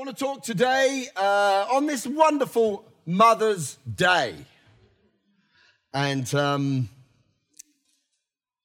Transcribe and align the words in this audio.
want 0.00 0.16
to 0.16 0.24
talk 0.24 0.42
today 0.42 1.08
uh, 1.14 1.66
on 1.70 1.84
this 1.84 2.06
wonderful 2.06 2.86
Mother's 3.04 3.76
Day. 3.96 4.34
And 5.92 6.34
um, 6.34 6.88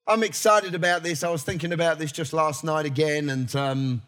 I'm 0.08 0.24
excited 0.24 0.76
about 0.76 1.04
this. 1.04 1.26
I 1.26 1.30
was 1.30 1.44
thinking 1.44 1.74
about 1.74 2.00
this 2.00 2.14
just 2.14 2.32
last 2.32 2.64
night 2.64 2.86
again. 2.86 3.30
And, 3.30 3.54
um, 3.54 4.02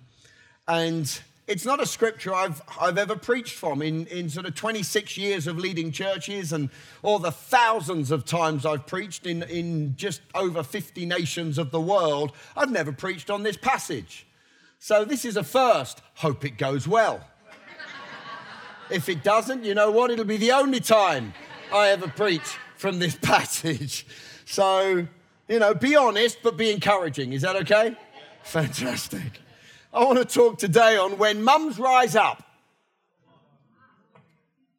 and 0.70 1.20
it's 1.48 1.66
not 1.66 1.82
a 1.82 1.86
scripture 1.86 2.34
I've, 2.34 2.62
I've 2.80 2.98
ever 2.98 3.18
preached 3.18 3.56
from 3.56 3.82
in, 3.82 4.08
in 4.08 4.30
sort 4.30 4.46
of 4.46 4.56
26 4.56 5.18
years 5.18 5.48
of 5.48 5.58
leading 5.58 5.92
churches 5.92 6.54
and 6.54 6.70
all 7.04 7.20
the 7.20 7.32
thousands 7.32 8.10
of 8.10 8.24
times 8.24 8.66
I've 8.66 8.88
preached 8.88 9.26
in, 9.26 9.44
in 9.44 9.98
just 9.98 10.22
over 10.34 10.64
50 10.64 11.06
nations 11.06 11.58
of 11.58 11.72
the 11.72 11.82
world. 11.82 12.32
I've 12.56 12.72
never 12.72 12.94
preached 12.94 13.30
on 13.30 13.44
this 13.44 13.58
passage. 13.58 14.27
So 14.80 15.06
this 15.06 15.26
is 15.26 15.38
a 15.38 15.44
first. 15.44 16.02
Hope 16.16 16.46
it 16.46 16.58
goes 16.58 16.88
well. 16.88 17.22
if 18.90 19.10
it 19.10 19.24
doesn't, 19.24 19.64
you 19.64 19.74
know 19.74 19.92
what? 19.92 20.12
It'll 20.12 20.26
be 20.26 20.38
the 20.38 20.52
only 20.52 20.80
time 20.80 21.34
I 21.74 21.90
ever 21.90 22.08
preach 22.08 22.58
from 22.76 23.00
this 23.00 23.16
passage. 23.22 24.06
So, 24.46 25.08
you 25.48 25.60
know, 25.60 25.74
be 25.74 25.96
honest, 25.96 26.40
but 26.44 26.58
be 26.58 26.72
encouraging. 26.72 27.34
Is 27.34 27.42
that 27.42 27.56
okay? 27.58 27.98
Fantastic. 28.44 29.42
I 29.94 30.04
want 30.04 30.20
to 30.20 30.26
talk 30.26 30.58
today 30.58 30.98
on 30.98 31.18
when 31.18 31.44
mums 31.44 31.80
rise 31.80 32.16
up. 32.16 32.44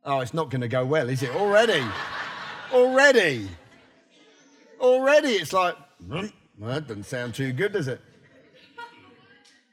Oh, 0.04 0.20
it's 0.20 0.32
not 0.32 0.48
going 0.48 0.62
to 0.62 0.68
go 0.68 0.86
well, 0.86 1.08
is 1.08 1.22
it? 1.22 1.30
Already. 1.30 1.84
Already. 2.72 3.48
Already, 4.80 5.30
it's 5.30 5.52
like, 5.52 5.76
hmm, 6.06 6.26
well, 6.58 6.74
that 6.74 6.86
doesn't 6.86 7.04
sound 7.04 7.34
too 7.34 7.52
good, 7.52 7.72
does 7.72 7.88
it? 7.88 8.00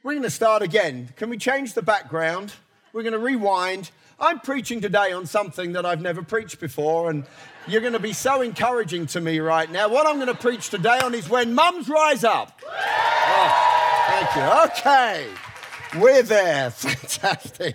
We're 0.06 0.12
going 0.12 0.22
to 0.22 0.30
start 0.30 0.62
again. 0.62 1.12
Can 1.16 1.30
we 1.30 1.36
change 1.36 1.74
the 1.74 1.82
background? 1.82 2.52
We're 2.92 3.02
going 3.02 3.12
to 3.12 3.18
rewind. 3.18 3.90
I'm 4.20 4.38
preaching 4.38 4.80
today 4.80 5.10
on 5.10 5.26
something 5.26 5.72
that 5.72 5.84
I've 5.84 6.00
never 6.00 6.22
preached 6.22 6.60
before, 6.60 7.10
and 7.10 7.24
you're 7.66 7.80
going 7.80 7.92
to 7.92 7.98
be 7.98 8.12
so 8.12 8.40
encouraging 8.40 9.06
to 9.06 9.20
me 9.20 9.40
right 9.40 9.68
now. 9.68 9.88
What 9.88 10.06
I'm 10.06 10.14
going 10.14 10.28
to 10.28 10.34
preach 10.36 10.70
today 10.70 11.00
on 11.02 11.12
is 11.12 11.28
when 11.28 11.54
mums 11.54 11.88
rise 11.88 12.22
up. 12.22 12.62
Oh, 12.64 14.04
thank 14.06 14.36
you. 14.36 14.42
Okay, 14.70 15.26
we're 15.98 16.22
there. 16.22 16.70
Fantastic. 16.70 17.74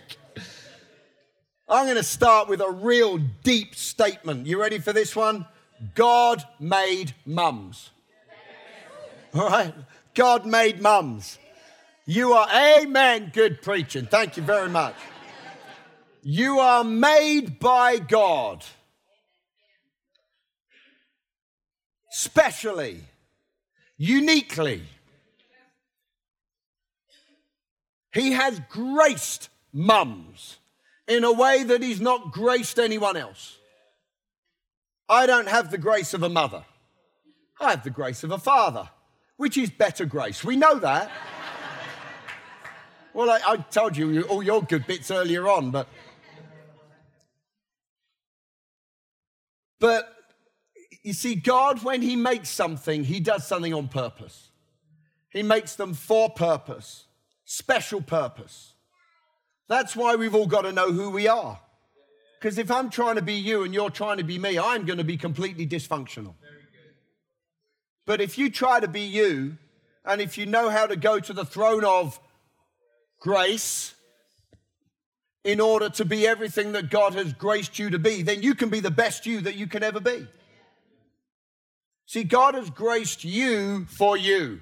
I'm 1.67 1.83
going 1.83 1.97
to 1.97 2.01
start 2.01 2.47
with 2.47 2.61
a 2.61 2.71
real 2.71 3.17
deep 3.43 3.75
statement. 3.75 4.47
You 4.47 4.57
ready 4.57 4.79
for 4.79 4.93
this 4.93 5.17
one? 5.17 5.47
God 5.95 6.41
made 6.61 7.13
mums. 7.25 7.89
All 9.33 9.49
right? 9.49 9.73
God 10.13 10.45
made 10.45 10.81
mums. 10.81 11.37
You 12.11 12.33
are, 12.33 12.49
amen, 12.53 13.31
good 13.33 13.61
preaching. 13.61 14.05
Thank 14.05 14.35
you 14.35 14.43
very 14.43 14.67
much. 14.67 14.95
You 16.21 16.59
are 16.59 16.83
made 16.83 17.57
by 17.57 17.99
God. 17.99 18.65
Specially, 22.09 22.99
uniquely. 23.95 24.81
He 28.11 28.33
has 28.33 28.59
graced 28.67 29.47
mums 29.71 30.57
in 31.07 31.23
a 31.23 31.31
way 31.31 31.63
that 31.63 31.81
He's 31.81 32.01
not 32.01 32.33
graced 32.33 32.77
anyone 32.77 33.15
else. 33.15 33.57
I 35.07 35.27
don't 35.27 35.47
have 35.47 35.71
the 35.71 35.77
grace 35.77 36.13
of 36.13 36.23
a 36.23 36.29
mother, 36.29 36.65
I 37.61 37.69
have 37.69 37.85
the 37.85 37.89
grace 37.89 38.25
of 38.25 38.31
a 38.31 38.37
father, 38.37 38.89
which 39.37 39.55
is 39.57 39.69
better 39.69 40.03
grace. 40.05 40.43
We 40.43 40.57
know 40.57 40.77
that. 40.79 41.09
Well, 43.13 43.29
I, 43.29 43.39
I 43.45 43.57
told 43.57 43.97
you 43.97 44.21
all 44.23 44.41
your 44.41 44.61
good 44.61 44.87
bits 44.87 45.11
earlier 45.11 45.49
on, 45.49 45.71
but. 45.71 45.87
But 49.79 50.15
you 51.03 51.13
see, 51.13 51.35
God, 51.35 51.83
when 51.83 52.01
He 52.01 52.15
makes 52.15 52.49
something, 52.49 53.03
He 53.03 53.19
does 53.19 53.47
something 53.47 53.73
on 53.73 53.87
purpose. 53.87 54.49
He 55.31 55.43
makes 55.43 55.75
them 55.75 55.93
for 55.93 56.29
purpose, 56.29 57.05
special 57.45 58.01
purpose. 58.01 58.73
That's 59.67 59.95
why 59.95 60.15
we've 60.15 60.35
all 60.35 60.47
got 60.47 60.63
to 60.63 60.71
know 60.71 60.91
who 60.91 61.09
we 61.09 61.27
are. 61.27 61.59
Because 62.39 62.57
if 62.57 62.69
I'm 62.69 62.89
trying 62.89 63.15
to 63.15 63.21
be 63.21 63.35
you 63.35 63.63
and 63.63 63.73
you're 63.73 63.89
trying 63.89 64.17
to 64.17 64.23
be 64.23 64.37
me, 64.37 64.59
I'm 64.59 64.85
going 64.85 64.97
to 64.97 65.03
be 65.03 65.17
completely 65.17 65.65
dysfunctional. 65.65 66.35
But 68.05 68.19
if 68.19 68.37
you 68.37 68.49
try 68.49 68.79
to 68.79 68.87
be 68.87 69.01
you, 69.01 69.57
and 70.03 70.19
if 70.19 70.37
you 70.37 70.45
know 70.45 70.69
how 70.69 70.87
to 70.87 70.95
go 70.95 71.19
to 71.19 71.33
the 71.33 71.45
throne 71.45 71.85
of 71.85 72.19
grace 73.21 73.93
in 75.45 75.61
order 75.61 75.89
to 75.89 76.03
be 76.03 76.27
everything 76.27 76.73
that 76.73 76.89
God 76.89 77.13
has 77.15 77.31
graced 77.33 77.79
you 77.79 77.89
to 77.91 77.99
be, 77.99 78.21
then 78.21 78.43
you 78.43 78.53
can 78.53 78.69
be 78.69 78.81
the 78.81 78.91
best 78.91 79.25
you 79.25 79.39
that 79.41 79.55
you 79.55 79.67
can 79.67 79.83
ever 79.83 80.01
be. 80.01 80.27
See, 82.05 82.25
God 82.25 82.55
has 82.55 82.69
graced 82.69 83.23
you 83.23 83.85
for 83.85 84.17
you. 84.17 84.59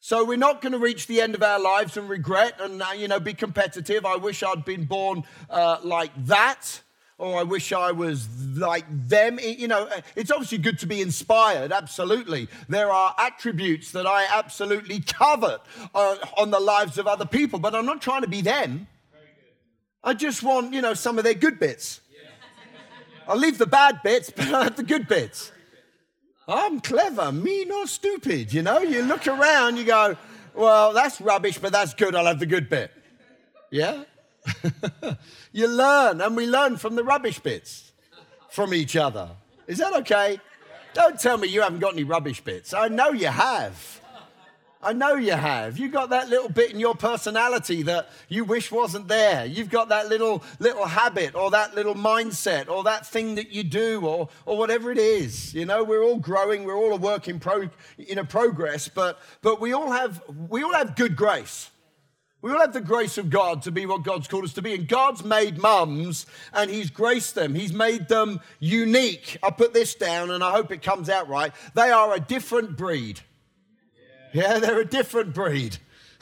So 0.00 0.24
we're 0.24 0.36
not 0.36 0.60
going 0.60 0.72
to 0.72 0.78
reach 0.78 1.06
the 1.06 1.20
end 1.20 1.34
of 1.34 1.42
our 1.42 1.58
lives 1.58 1.96
and 1.96 2.08
regret 2.08 2.60
and, 2.60 2.82
uh, 2.82 2.88
you 2.96 3.08
know, 3.08 3.20
be 3.20 3.34
competitive. 3.34 4.04
I 4.04 4.16
wish 4.16 4.42
I'd 4.42 4.64
been 4.64 4.84
born 4.84 5.24
uh, 5.48 5.78
like 5.82 6.12
that 6.26 6.80
or 7.18 7.38
I 7.38 7.42
wish 7.42 7.72
I 7.72 7.92
was 7.92 8.28
like 8.56 8.84
them. 8.88 9.38
You 9.40 9.68
know, 9.68 9.88
it's 10.16 10.30
obviously 10.30 10.58
good 10.58 10.78
to 10.80 10.86
be 10.86 11.00
inspired, 11.00 11.72
absolutely. 11.72 12.48
There 12.68 12.90
are 12.90 13.14
attributes 13.18 13.92
that 13.92 14.06
I 14.06 14.26
absolutely 14.32 15.00
covet 15.00 15.60
uh, 15.94 16.16
on 16.36 16.50
the 16.50 16.60
lives 16.60 16.98
of 16.98 17.06
other 17.06 17.26
people, 17.26 17.58
but 17.58 17.74
I'm 17.74 17.86
not 17.86 18.02
trying 18.02 18.22
to 18.22 18.28
be 18.28 18.40
them. 18.40 18.88
I 20.02 20.14
just 20.14 20.42
want, 20.42 20.74
you 20.74 20.82
know, 20.82 20.94
some 20.94 21.18
of 21.18 21.24
their 21.24 21.34
good 21.34 21.58
bits. 21.58 22.00
I'll 23.26 23.38
leave 23.38 23.56
the 23.58 23.66
bad 23.66 24.02
bits, 24.02 24.30
but 24.36 24.52
I 24.52 24.64
have 24.64 24.76
the 24.76 24.82
good 24.82 25.08
bits. 25.08 25.50
I'm 26.46 26.80
clever, 26.80 27.32
me 27.32 27.64
not 27.64 27.88
stupid, 27.88 28.52
you 28.52 28.60
know? 28.60 28.80
You 28.80 29.02
look 29.02 29.26
around, 29.26 29.78
you 29.78 29.84
go, 29.84 30.14
well, 30.52 30.92
that's 30.92 31.20
rubbish, 31.20 31.58
but 31.58 31.72
that's 31.72 31.94
good, 31.94 32.14
I'll 32.14 32.26
have 32.26 32.38
the 32.38 32.46
good 32.46 32.68
bit. 32.68 32.90
Yeah? 33.70 34.04
you 35.52 35.66
learn, 35.66 36.20
and 36.20 36.36
we 36.36 36.46
learn 36.46 36.76
from 36.76 36.96
the 36.96 37.04
rubbish 37.04 37.38
bits 37.38 37.92
from 38.50 38.74
each 38.74 38.96
other. 38.96 39.30
Is 39.66 39.78
that 39.78 39.94
okay? 39.96 40.40
Don't 40.92 41.18
tell 41.18 41.36
me 41.38 41.48
you 41.48 41.62
haven't 41.62 41.80
got 41.80 41.92
any 41.92 42.04
rubbish 42.04 42.40
bits. 42.40 42.72
I 42.72 42.88
know 42.88 43.10
you 43.10 43.28
have. 43.28 44.00
I 44.84 44.92
know 44.92 45.14
you 45.14 45.32
have. 45.32 45.78
You 45.78 45.88
got 45.88 46.10
that 46.10 46.28
little 46.28 46.50
bit 46.50 46.70
in 46.70 46.78
your 46.78 46.94
personality 46.94 47.82
that 47.84 48.10
you 48.28 48.44
wish 48.44 48.70
wasn't 48.70 49.08
there. 49.08 49.46
You've 49.46 49.70
got 49.70 49.88
that 49.88 50.08
little 50.08 50.44
little 50.58 50.84
habit 50.84 51.34
or 51.34 51.50
that 51.52 51.74
little 51.74 51.94
mindset 51.94 52.68
or 52.68 52.84
that 52.84 53.06
thing 53.06 53.34
that 53.36 53.50
you 53.50 53.64
do 53.64 54.02
or 54.02 54.28
or 54.44 54.58
whatever 54.58 54.92
it 54.92 54.98
is. 54.98 55.54
You 55.54 55.64
know, 55.64 55.82
we're 55.82 56.02
all 56.02 56.18
growing, 56.18 56.64
we're 56.64 56.76
all 56.76 56.92
a 56.92 56.96
work 56.96 57.28
in 57.28 57.40
pro 57.40 57.70
in 57.98 58.18
a 58.18 58.24
progress, 58.24 58.88
but 58.88 59.18
but 59.40 59.58
we 59.58 59.72
all 59.72 59.90
have 59.90 60.22
we 60.50 60.62
all 60.62 60.74
have 60.74 60.96
good 60.96 61.16
grace. 61.16 61.70
We 62.44 62.52
all 62.52 62.60
have 62.60 62.74
the 62.74 62.82
grace 62.82 63.16
of 63.16 63.30
God 63.30 63.62
to 63.62 63.72
be 63.72 63.86
what 63.86 64.02
God's 64.02 64.28
called 64.28 64.44
us 64.44 64.52
to 64.52 64.60
be. 64.60 64.74
And 64.74 64.86
God's 64.86 65.24
made 65.24 65.56
mums 65.56 66.26
and 66.52 66.70
He's 66.70 66.90
graced 66.90 67.34
them. 67.34 67.54
He's 67.54 67.72
made 67.72 68.06
them 68.06 68.38
unique. 68.60 69.38
I 69.42 69.48
put 69.48 69.72
this 69.72 69.94
down 69.94 70.30
and 70.30 70.44
I 70.44 70.50
hope 70.50 70.70
it 70.70 70.82
comes 70.82 71.08
out 71.08 71.26
right. 71.26 71.54
They 71.72 71.90
are 71.90 72.12
a 72.12 72.20
different 72.20 72.76
breed. 72.76 73.20
Yeah, 74.34 74.58
they're 74.58 74.80
a 74.80 74.84
different 74.84 75.32
breed. 75.32 75.78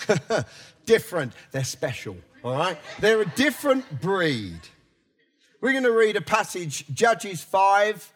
different. 0.87 1.33
They're 1.51 1.65
special, 1.65 2.17
all 2.45 2.55
right? 2.57 2.79
They're 3.01 3.23
a 3.23 3.27
different 3.31 4.01
breed. 4.01 4.61
We're 5.61 5.73
going 5.73 5.83
to 5.83 5.91
read 5.91 6.15
a 6.15 6.21
passage, 6.21 6.87
Judges 6.95 7.43
5, 7.43 8.13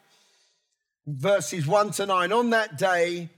verses 1.09 1.67
1 1.67 1.91
to 1.91 2.07
9. 2.07 2.33
On 2.33 2.51
that 2.51 2.79
day, 2.79 3.31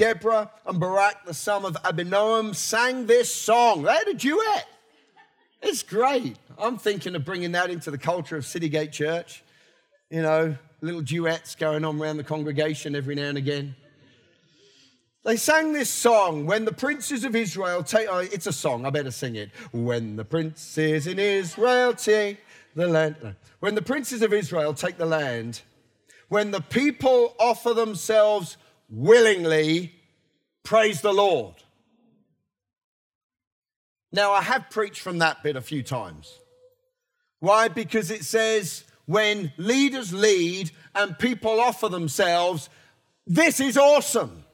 Deborah 0.00 0.50
and 0.64 0.80
Barak, 0.80 1.26
the 1.26 1.34
son 1.34 1.66
of 1.66 1.74
Abinoam, 1.82 2.54
sang 2.54 3.04
this 3.04 3.34
song. 3.34 3.82
They 3.82 3.92
had 3.92 4.08
a 4.08 4.14
duet. 4.14 4.66
It's 5.60 5.82
great. 5.82 6.38
I'm 6.56 6.78
thinking 6.78 7.14
of 7.16 7.26
bringing 7.26 7.52
that 7.52 7.68
into 7.68 7.90
the 7.90 7.98
culture 7.98 8.34
of 8.38 8.44
Citygate 8.44 8.92
Church. 8.92 9.44
You 10.08 10.22
know, 10.22 10.56
little 10.80 11.02
duets 11.02 11.54
going 11.54 11.84
on 11.84 12.00
around 12.00 12.16
the 12.16 12.24
congregation 12.24 12.96
every 12.96 13.14
now 13.14 13.28
and 13.28 13.36
again. 13.36 13.76
They 15.22 15.36
sang 15.36 15.74
this 15.74 15.90
song 15.90 16.46
when 16.46 16.64
the 16.64 16.72
princes 16.72 17.24
of 17.24 17.36
Israel 17.36 17.82
take. 17.82 18.08
Oh, 18.10 18.20
it's 18.20 18.46
a 18.46 18.54
song, 18.54 18.86
I 18.86 18.90
better 18.90 19.10
sing 19.10 19.36
it. 19.36 19.50
When 19.70 20.16
the 20.16 20.24
princes 20.24 21.06
in 21.08 21.18
Israel 21.18 21.92
take 21.92 22.38
the 22.74 22.88
land. 22.88 23.36
When 23.58 23.74
the 23.74 23.82
princes 23.82 24.22
of 24.22 24.32
Israel 24.32 24.72
take 24.72 24.96
the 24.96 25.04
land, 25.04 25.60
when 26.30 26.52
the 26.52 26.62
people 26.62 27.34
offer 27.38 27.74
themselves 27.74 28.56
willingly, 28.90 29.94
praise 30.62 31.00
the 31.00 31.12
Lord. 31.12 31.54
Now, 34.12 34.32
I 34.32 34.42
have 34.42 34.70
preached 34.70 35.00
from 35.00 35.18
that 35.18 35.42
bit 35.42 35.56
a 35.56 35.60
few 35.60 35.82
times. 35.82 36.38
Why? 37.38 37.68
Because 37.68 38.10
it 38.10 38.24
says 38.24 38.84
when 39.06 39.52
leaders 39.56 40.12
lead 40.12 40.70
and 40.94 41.18
people 41.18 41.60
offer 41.60 41.88
themselves, 41.88 42.68
this 43.26 43.60
is 43.60 43.78
awesome. 43.78 44.44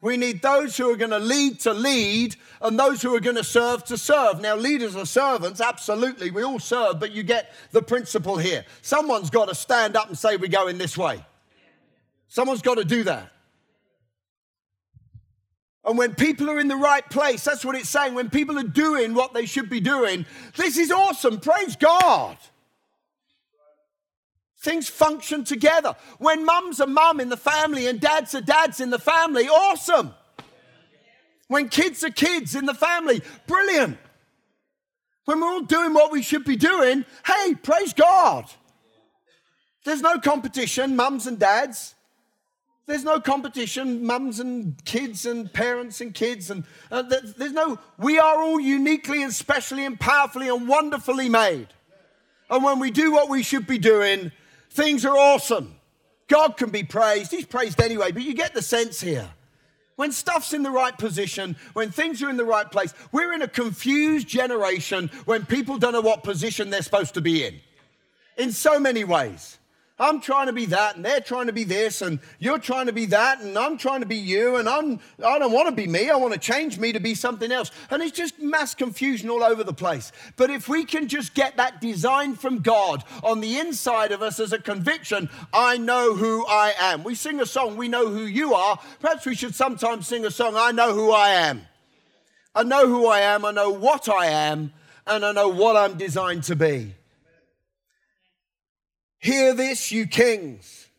We 0.00 0.18
need 0.18 0.42
those 0.42 0.76
who 0.76 0.90
are 0.90 0.96
going 0.96 1.12
to 1.12 1.18
lead 1.18 1.60
to 1.60 1.72
lead 1.72 2.36
and 2.60 2.78
those 2.78 3.00
who 3.00 3.14
are 3.16 3.20
going 3.20 3.36
to 3.36 3.44
serve 3.44 3.84
to 3.84 3.96
serve. 3.96 4.40
Now, 4.42 4.54
leaders 4.54 4.96
are 4.96 5.06
servants, 5.06 5.62
absolutely. 5.62 6.30
We 6.30 6.42
all 6.42 6.58
serve, 6.58 7.00
but 7.00 7.12
you 7.12 7.22
get 7.22 7.54
the 7.70 7.80
principle 7.80 8.36
here. 8.36 8.66
Someone's 8.82 9.30
got 9.30 9.48
to 9.48 9.54
stand 9.54 9.96
up 9.96 10.08
and 10.08 10.18
say, 10.18 10.36
We're 10.36 10.48
going 10.48 10.76
this 10.76 10.98
way. 10.98 11.24
Someone's 12.34 12.62
got 12.62 12.78
to 12.78 12.84
do 12.84 13.04
that. 13.04 13.30
And 15.84 15.96
when 15.96 16.16
people 16.16 16.50
are 16.50 16.58
in 16.58 16.66
the 16.66 16.74
right 16.74 17.08
place, 17.08 17.44
that's 17.44 17.64
what 17.64 17.76
it's 17.76 17.88
saying. 17.88 18.14
When 18.14 18.28
people 18.28 18.58
are 18.58 18.64
doing 18.64 19.14
what 19.14 19.34
they 19.34 19.46
should 19.46 19.70
be 19.70 19.78
doing, 19.78 20.26
this 20.56 20.76
is 20.76 20.90
awesome. 20.90 21.38
Praise 21.38 21.76
God. 21.76 22.36
Things 24.62 24.88
function 24.88 25.44
together. 25.44 25.94
When 26.18 26.44
mum's 26.44 26.80
a 26.80 26.88
mum 26.88 27.20
in 27.20 27.28
the 27.28 27.36
family 27.36 27.86
and 27.86 28.00
dad's 28.00 28.34
a 28.34 28.40
dad's 28.40 28.80
in 28.80 28.90
the 28.90 28.98
family, 28.98 29.46
awesome. 29.46 30.12
When 31.46 31.68
kids 31.68 32.02
are 32.02 32.10
kids 32.10 32.56
in 32.56 32.66
the 32.66 32.74
family, 32.74 33.22
brilliant. 33.46 33.96
When 35.26 35.40
we're 35.40 35.52
all 35.52 35.60
doing 35.60 35.94
what 35.94 36.10
we 36.10 36.20
should 36.20 36.44
be 36.44 36.56
doing, 36.56 37.04
hey, 37.24 37.54
praise 37.54 37.92
God. 37.92 38.46
There's 39.84 40.02
no 40.02 40.18
competition, 40.18 40.96
mums 40.96 41.28
and 41.28 41.38
dads. 41.38 41.93
There's 42.86 43.04
no 43.04 43.18
competition, 43.18 44.04
mums 44.04 44.40
and 44.40 44.82
kids 44.84 45.24
and 45.24 45.50
parents 45.52 46.00
and 46.00 46.12
kids. 46.12 46.50
And 46.50 46.64
uh, 46.90 47.02
there's 47.02 47.52
no, 47.52 47.78
we 47.98 48.18
are 48.18 48.42
all 48.42 48.60
uniquely 48.60 49.22
and 49.22 49.32
specially 49.32 49.84
and 49.86 49.98
powerfully 49.98 50.48
and 50.48 50.68
wonderfully 50.68 51.28
made. 51.28 51.68
And 52.50 52.62
when 52.62 52.78
we 52.78 52.90
do 52.90 53.10
what 53.10 53.30
we 53.30 53.42
should 53.42 53.66
be 53.66 53.78
doing, 53.78 54.32
Things 54.74 55.04
are 55.04 55.16
awesome. 55.16 55.76
God 56.26 56.56
can 56.56 56.70
be 56.70 56.82
praised. 56.82 57.30
He's 57.30 57.46
praised 57.46 57.80
anyway, 57.80 58.10
but 58.10 58.24
you 58.24 58.34
get 58.34 58.54
the 58.54 58.62
sense 58.62 59.00
here. 59.00 59.30
When 59.94 60.10
stuff's 60.10 60.52
in 60.52 60.64
the 60.64 60.70
right 60.72 60.98
position, 60.98 61.54
when 61.74 61.92
things 61.92 62.20
are 62.24 62.28
in 62.28 62.36
the 62.36 62.44
right 62.44 62.68
place, 62.68 62.92
we're 63.12 63.32
in 63.34 63.42
a 63.42 63.48
confused 63.48 64.26
generation 64.26 65.12
when 65.26 65.46
people 65.46 65.78
don't 65.78 65.92
know 65.92 66.00
what 66.00 66.24
position 66.24 66.70
they're 66.70 66.82
supposed 66.82 67.14
to 67.14 67.20
be 67.20 67.44
in. 67.46 67.60
In 68.36 68.50
so 68.50 68.80
many 68.80 69.04
ways. 69.04 69.58
I'm 69.96 70.20
trying 70.20 70.46
to 70.48 70.52
be 70.52 70.66
that, 70.66 70.96
and 70.96 71.04
they're 71.04 71.20
trying 71.20 71.46
to 71.46 71.52
be 71.52 71.62
this, 71.62 72.02
and 72.02 72.18
you're 72.40 72.58
trying 72.58 72.86
to 72.86 72.92
be 72.92 73.06
that, 73.06 73.40
and 73.40 73.56
I'm 73.56 73.78
trying 73.78 74.00
to 74.00 74.06
be 74.06 74.16
you, 74.16 74.56
and 74.56 74.68
I'm 74.68 74.98
I 75.24 75.38
don't 75.38 75.52
want 75.52 75.68
to 75.68 75.74
be 75.74 75.86
me. 75.86 76.10
I 76.10 76.16
want 76.16 76.34
to 76.34 76.40
change 76.40 76.78
me 76.78 76.90
to 76.90 76.98
be 76.98 77.14
something 77.14 77.52
else. 77.52 77.70
And 77.90 78.02
it's 78.02 78.16
just 78.16 78.40
mass 78.40 78.74
confusion 78.74 79.30
all 79.30 79.44
over 79.44 79.62
the 79.62 79.72
place. 79.72 80.10
But 80.34 80.50
if 80.50 80.68
we 80.68 80.84
can 80.84 81.06
just 81.06 81.34
get 81.34 81.56
that 81.58 81.80
design 81.80 82.34
from 82.34 82.58
God 82.58 83.04
on 83.22 83.40
the 83.40 83.60
inside 83.60 84.10
of 84.10 84.20
us 84.20 84.40
as 84.40 84.52
a 84.52 84.58
conviction, 84.58 85.30
I 85.52 85.76
know 85.76 86.14
who 86.14 86.44
I 86.44 86.74
am. 86.76 87.04
We 87.04 87.14
sing 87.14 87.40
a 87.40 87.46
song, 87.46 87.76
we 87.76 87.86
know 87.86 88.08
who 88.08 88.24
you 88.24 88.52
are. 88.52 88.80
Perhaps 88.98 89.26
we 89.26 89.36
should 89.36 89.54
sometimes 89.54 90.08
sing 90.08 90.26
a 90.26 90.30
song, 90.30 90.54
I 90.56 90.72
know 90.72 90.92
who 90.92 91.12
I 91.12 91.28
am. 91.30 91.62
I 92.52 92.64
know 92.64 92.88
who 92.88 93.06
I 93.06 93.20
am, 93.20 93.44
I 93.44 93.52
know 93.52 93.70
what 93.70 94.08
I 94.08 94.26
am, 94.26 94.72
and 95.06 95.24
I 95.24 95.30
know 95.30 95.48
what 95.48 95.76
I'm 95.76 95.96
designed 95.96 96.42
to 96.44 96.56
be. 96.56 96.94
Hear 99.24 99.54
this, 99.54 99.90
you 99.90 100.06
kings. 100.06 100.90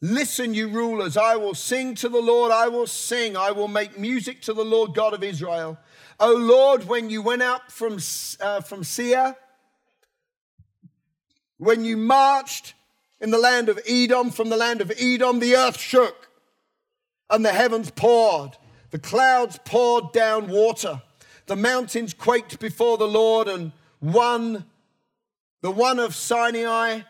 Listen, 0.00 0.54
you 0.54 0.68
rulers. 0.68 1.18
I 1.18 1.36
will 1.36 1.54
sing 1.54 1.94
to 1.96 2.08
the 2.08 2.18
Lord. 2.18 2.50
I 2.50 2.68
will 2.68 2.86
sing. 2.86 3.36
I 3.36 3.50
will 3.50 3.68
make 3.68 3.98
music 3.98 4.40
to 4.40 4.54
the 4.54 4.64
Lord 4.64 4.94
God 4.94 5.12
of 5.12 5.22
Israel. 5.22 5.76
O 6.18 6.34
Lord, 6.34 6.84
when 6.84 7.10
you 7.10 7.20
went 7.20 7.42
out 7.42 7.70
from, 7.70 7.98
uh, 8.40 8.62
from 8.62 8.82
Seir, 8.82 9.36
when 11.58 11.84
you 11.84 11.98
marched 11.98 12.72
in 13.20 13.30
the 13.30 13.36
land 13.36 13.68
of 13.68 13.78
Edom, 13.86 14.30
from 14.30 14.48
the 14.48 14.56
land 14.56 14.80
of 14.80 14.90
Edom, 14.98 15.40
the 15.40 15.56
earth 15.56 15.78
shook 15.78 16.30
and 17.28 17.44
the 17.44 17.52
heavens 17.52 17.90
poured. 17.90 18.56
The 18.92 18.98
clouds 18.98 19.60
poured 19.66 20.12
down 20.14 20.48
water. 20.48 21.02
The 21.48 21.56
mountains 21.56 22.14
quaked 22.14 22.58
before 22.60 22.96
the 22.96 23.06
Lord, 23.06 23.46
and 23.46 23.72
one, 23.98 24.64
the 25.60 25.70
one 25.70 25.98
of 25.98 26.14
Sinai, 26.14 27.02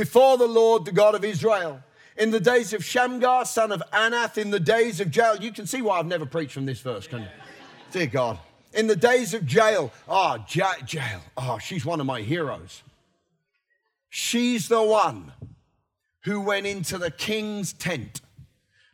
before 0.00 0.38
the 0.38 0.46
Lord, 0.48 0.86
the 0.86 0.92
God 0.92 1.14
of 1.14 1.26
Israel. 1.26 1.82
In 2.16 2.30
the 2.30 2.40
days 2.40 2.72
of 2.72 2.82
Shamgar, 2.82 3.44
son 3.44 3.70
of 3.70 3.82
Anath, 3.92 4.38
in 4.38 4.48
the 4.48 4.58
days 4.58 4.98
of 4.98 5.14
Jael. 5.14 5.36
You 5.36 5.52
can 5.52 5.66
see 5.66 5.82
why 5.82 5.98
I've 5.98 6.06
never 6.06 6.24
preached 6.24 6.52
from 6.52 6.64
this 6.64 6.80
verse, 6.80 7.06
can 7.06 7.20
you? 7.20 7.28
Dear 7.92 8.06
God. 8.06 8.38
In 8.72 8.86
the 8.86 8.96
days 8.96 9.34
of 9.34 9.52
Jael. 9.52 9.92
Oh, 10.08 10.14
ah, 10.14 10.46
ja- 10.48 10.86
Jael. 10.88 11.20
Oh, 11.36 11.50
ah, 11.50 11.58
she's 11.58 11.84
one 11.84 12.00
of 12.00 12.06
my 12.06 12.22
heroes. 12.22 12.82
She's 14.08 14.68
the 14.68 14.82
one 14.82 15.32
who 16.24 16.40
went 16.40 16.64
into 16.64 16.96
the 16.96 17.10
king's 17.10 17.74
tent 17.74 18.22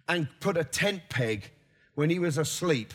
and 0.09 0.27
put 0.41 0.57
a 0.57 0.65
tent 0.65 1.03
peg 1.09 1.53
when 1.95 2.11
he 2.11 2.19
was 2.19 2.37
asleep 2.37 2.93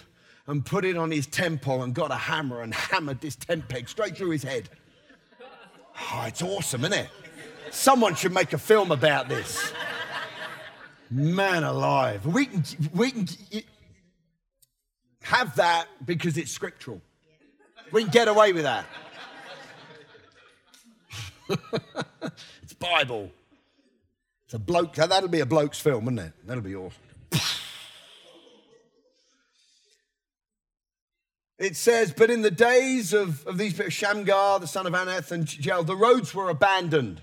and 0.48 0.66
put 0.66 0.84
it 0.84 0.98
on 0.98 1.12
his 1.12 1.28
temple 1.28 1.82
and 1.82 1.96
got 1.96 2.12
a 2.12 2.16
hammer 2.16 2.62
and 2.62 2.74
hammered 2.92 3.22
this 3.22 3.38
tent 3.38 3.70
peg 3.70 3.88
straight 3.88 4.18
through 4.18 4.32
his 4.32 4.44
head. 4.44 4.68
Oh, 6.12 6.26
it's 6.28 6.42
awesome, 6.42 6.84
isn't 6.84 7.06
it? 7.06 7.10
Someone 7.72 8.16
should 8.16 8.34
make 8.34 8.54
a 8.54 8.58
film 8.58 8.92
about 8.92 9.30
this. 9.30 9.72
Man 11.10 11.64
alive. 11.64 12.26
We 12.26 12.46
can, 12.46 12.64
we 12.94 13.12
can 13.12 13.28
have 15.24 15.56
that 15.56 15.88
because 16.06 16.38
it's 16.38 16.52
scriptural. 16.52 17.02
We 17.92 18.04
can 18.04 18.12
get 18.12 18.28
away 18.28 18.54
with 18.54 18.64
that. 18.64 18.86
it's 22.62 22.74
Bible. 22.74 23.32
It's 24.46 24.54
a 24.54 24.60
bloke. 24.60 24.96
That'll 24.96 25.30
be 25.30 25.40
a 25.40 25.46
bloke's 25.46 25.80
film, 25.80 26.06
wouldn't 26.06 26.28
it? 26.28 26.34
That'll 26.46 26.64
be 26.64 26.76
awesome. 26.76 27.02
It 31.62 31.76
says, 31.76 32.12
but 32.12 32.32
in 32.32 32.42
the 32.42 32.50
days 32.50 33.14
of, 33.14 33.46
of 33.46 33.60
these 33.60 33.74
people, 33.74 33.92
Shamgar, 33.92 34.60
the 34.60 34.66
son 34.66 34.88
of 34.88 34.94
Anath, 34.94 35.32
and 35.32 35.64
Jael, 35.64 35.84
the 35.84 35.96
roads 35.96 36.34
were 36.34 36.50
abandoned. 36.50 37.22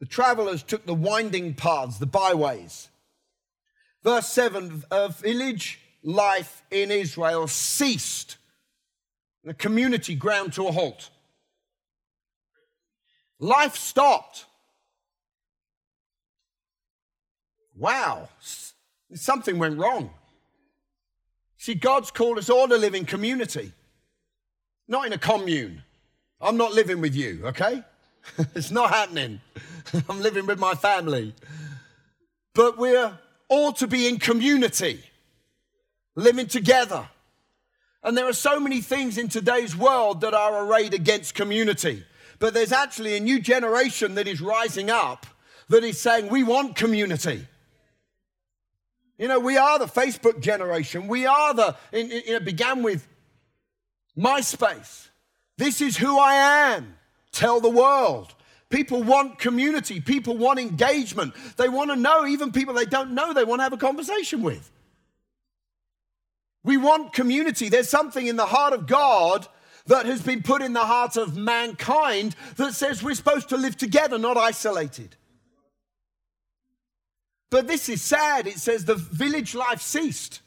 The 0.00 0.06
travelers 0.06 0.62
took 0.62 0.84
the 0.84 0.94
winding 0.94 1.54
paths, 1.54 1.98
the 1.98 2.06
byways. 2.06 2.88
Verse 4.02 4.28
7 4.28 4.84
a 4.90 5.08
village 5.08 5.80
life 6.02 6.62
in 6.70 6.90
Israel 6.90 7.48
ceased. 7.48 8.36
The 9.44 9.54
community 9.54 10.14
ground 10.14 10.52
to 10.54 10.66
a 10.66 10.72
halt. 10.72 11.10
Life 13.38 13.76
stopped. 13.76 14.46
Wow, 17.76 18.28
something 19.14 19.58
went 19.58 19.78
wrong. 19.78 20.10
See, 21.58 21.74
God's 21.74 22.10
called 22.10 22.38
us 22.38 22.48
all 22.48 22.68
to 22.68 22.76
live 22.76 22.94
in 22.94 23.04
community, 23.04 23.72
not 24.88 25.06
in 25.06 25.12
a 25.12 25.18
commune. 25.18 25.82
I'm 26.40 26.56
not 26.56 26.72
living 26.72 27.00
with 27.00 27.14
you, 27.14 27.42
okay? 27.46 27.82
it's 28.54 28.70
not 28.70 28.90
happening. 28.90 29.40
I'm 30.08 30.20
living 30.20 30.46
with 30.46 30.58
my 30.58 30.74
family. 30.74 31.34
But 32.54 32.78
we're 32.78 33.18
all 33.48 33.72
to 33.72 33.86
be 33.86 34.08
in 34.08 34.18
community, 34.18 35.02
living 36.14 36.46
together. 36.46 37.08
And 38.02 38.16
there 38.16 38.28
are 38.28 38.32
so 38.32 38.60
many 38.60 38.80
things 38.80 39.18
in 39.18 39.28
today's 39.28 39.76
world 39.76 40.20
that 40.20 40.34
are 40.34 40.64
arrayed 40.64 40.94
against 40.94 41.34
community. 41.34 42.04
But 42.38 42.54
there's 42.54 42.72
actually 42.72 43.16
a 43.16 43.20
new 43.20 43.40
generation 43.40 44.14
that 44.14 44.28
is 44.28 44.40
rising 44.40 44.90
up 44.90 45.26
that 45.68 45.84
is 45.84 45.98
saying, 46.00 46.28
We 46.28 46.42
want 46.42 46.76
community. 46.76 47.46
You 49.18 49.28
know, 49.28 49.40
we 49.40 49.56
are 49.56 49.78
the 49.78 49.86
Facebook 49.86 50.40
generation. 50.40 51.08
We 51.08 51.26
are 51.26 51.54
the, 51.54 51.76
you 51.92 52.04
know, 52.04 52.36
it 52.36 52.44
began 52.44 52.82
with 52.82 53.06
MySpace. 54.16 55.08
This 55.56 55.80
is 55.80 55.96
who 55.96 56.18
I 56.18 56.34
am. 56.74 56.95
Tell 57.36 57.60
the 57.60 57.68
world. 57.68 58.34
People 58.70 59.02
want 59.02 59.38
community. 59.38 60.00
People 60.00 60.38
want 60.38 60.58
engagement. 60.58 61.34
They 61.58 61.68
want 61.68 61.90
to 61.90 61.96
know, 61.96 62.26
even 62.26 62.50
people 62.50 62.72
they 62.72 62.86
don't 62.86 63.12
know, 63.12 63.34
they 63.34 63.44
want 63.44 63.58
to 63.58 63.64
have 63.64 63.74
a 63.74 63.76
conversation 63.76 64.40
with. 64.40 64.70
We 66.64 66.78
want 66.78 67.12
community. 67.12 67.68
There's 67.68 67.90
something 67.90 68.26
in 68.26 68.36
the 68.36 68.46
heart 68.46 68.72
of 68.72 68.86
God 68.86 69.46
that 69.84 70.06
has 70.06 70.22
been 70.22 70.42
put 70.42 70.62
in 70.62 70.72
the 70.72 70.86
heart 70.86 71.18
of 71.18 71.36
mankind 71.36 72.34
that 72.56 72.72
says 72.72 73.02
we're 73.02 73.14
supposed 73.14 73.50
to 73.50 73.58
live 73.58 73.76
together, 73.76 74.16
not 74.16 74.38
isolated. 74.38 75.14
But 77.50 77.68
this 77.68 77.90
is 77.90 78.00
sad. 78.00 78.46
It 78.46 78.58
says 78.60 78.86
the 78.86 78.94
village 78.94 79.54
life 79.54 79.82
ceased. 79.82 80.40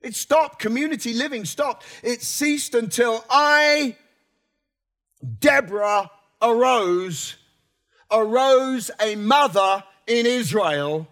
It 0.00 0.16
stopped. 0.16 0.58
Community 0.58 1.12
living 1.12 1.44
stopped. 1.44 1.84
It 2.02 2.20
ceased 2.20 2.74
until 2.74 3.24
I, 3.30 3.96
Deborah, 5.40 6.10
arose, 6.40 7.36
arose 8.10 8.90
a 9.00 9.16
mother 9.16 9.84
in 10.06 10.26
Israel 10.26 11.08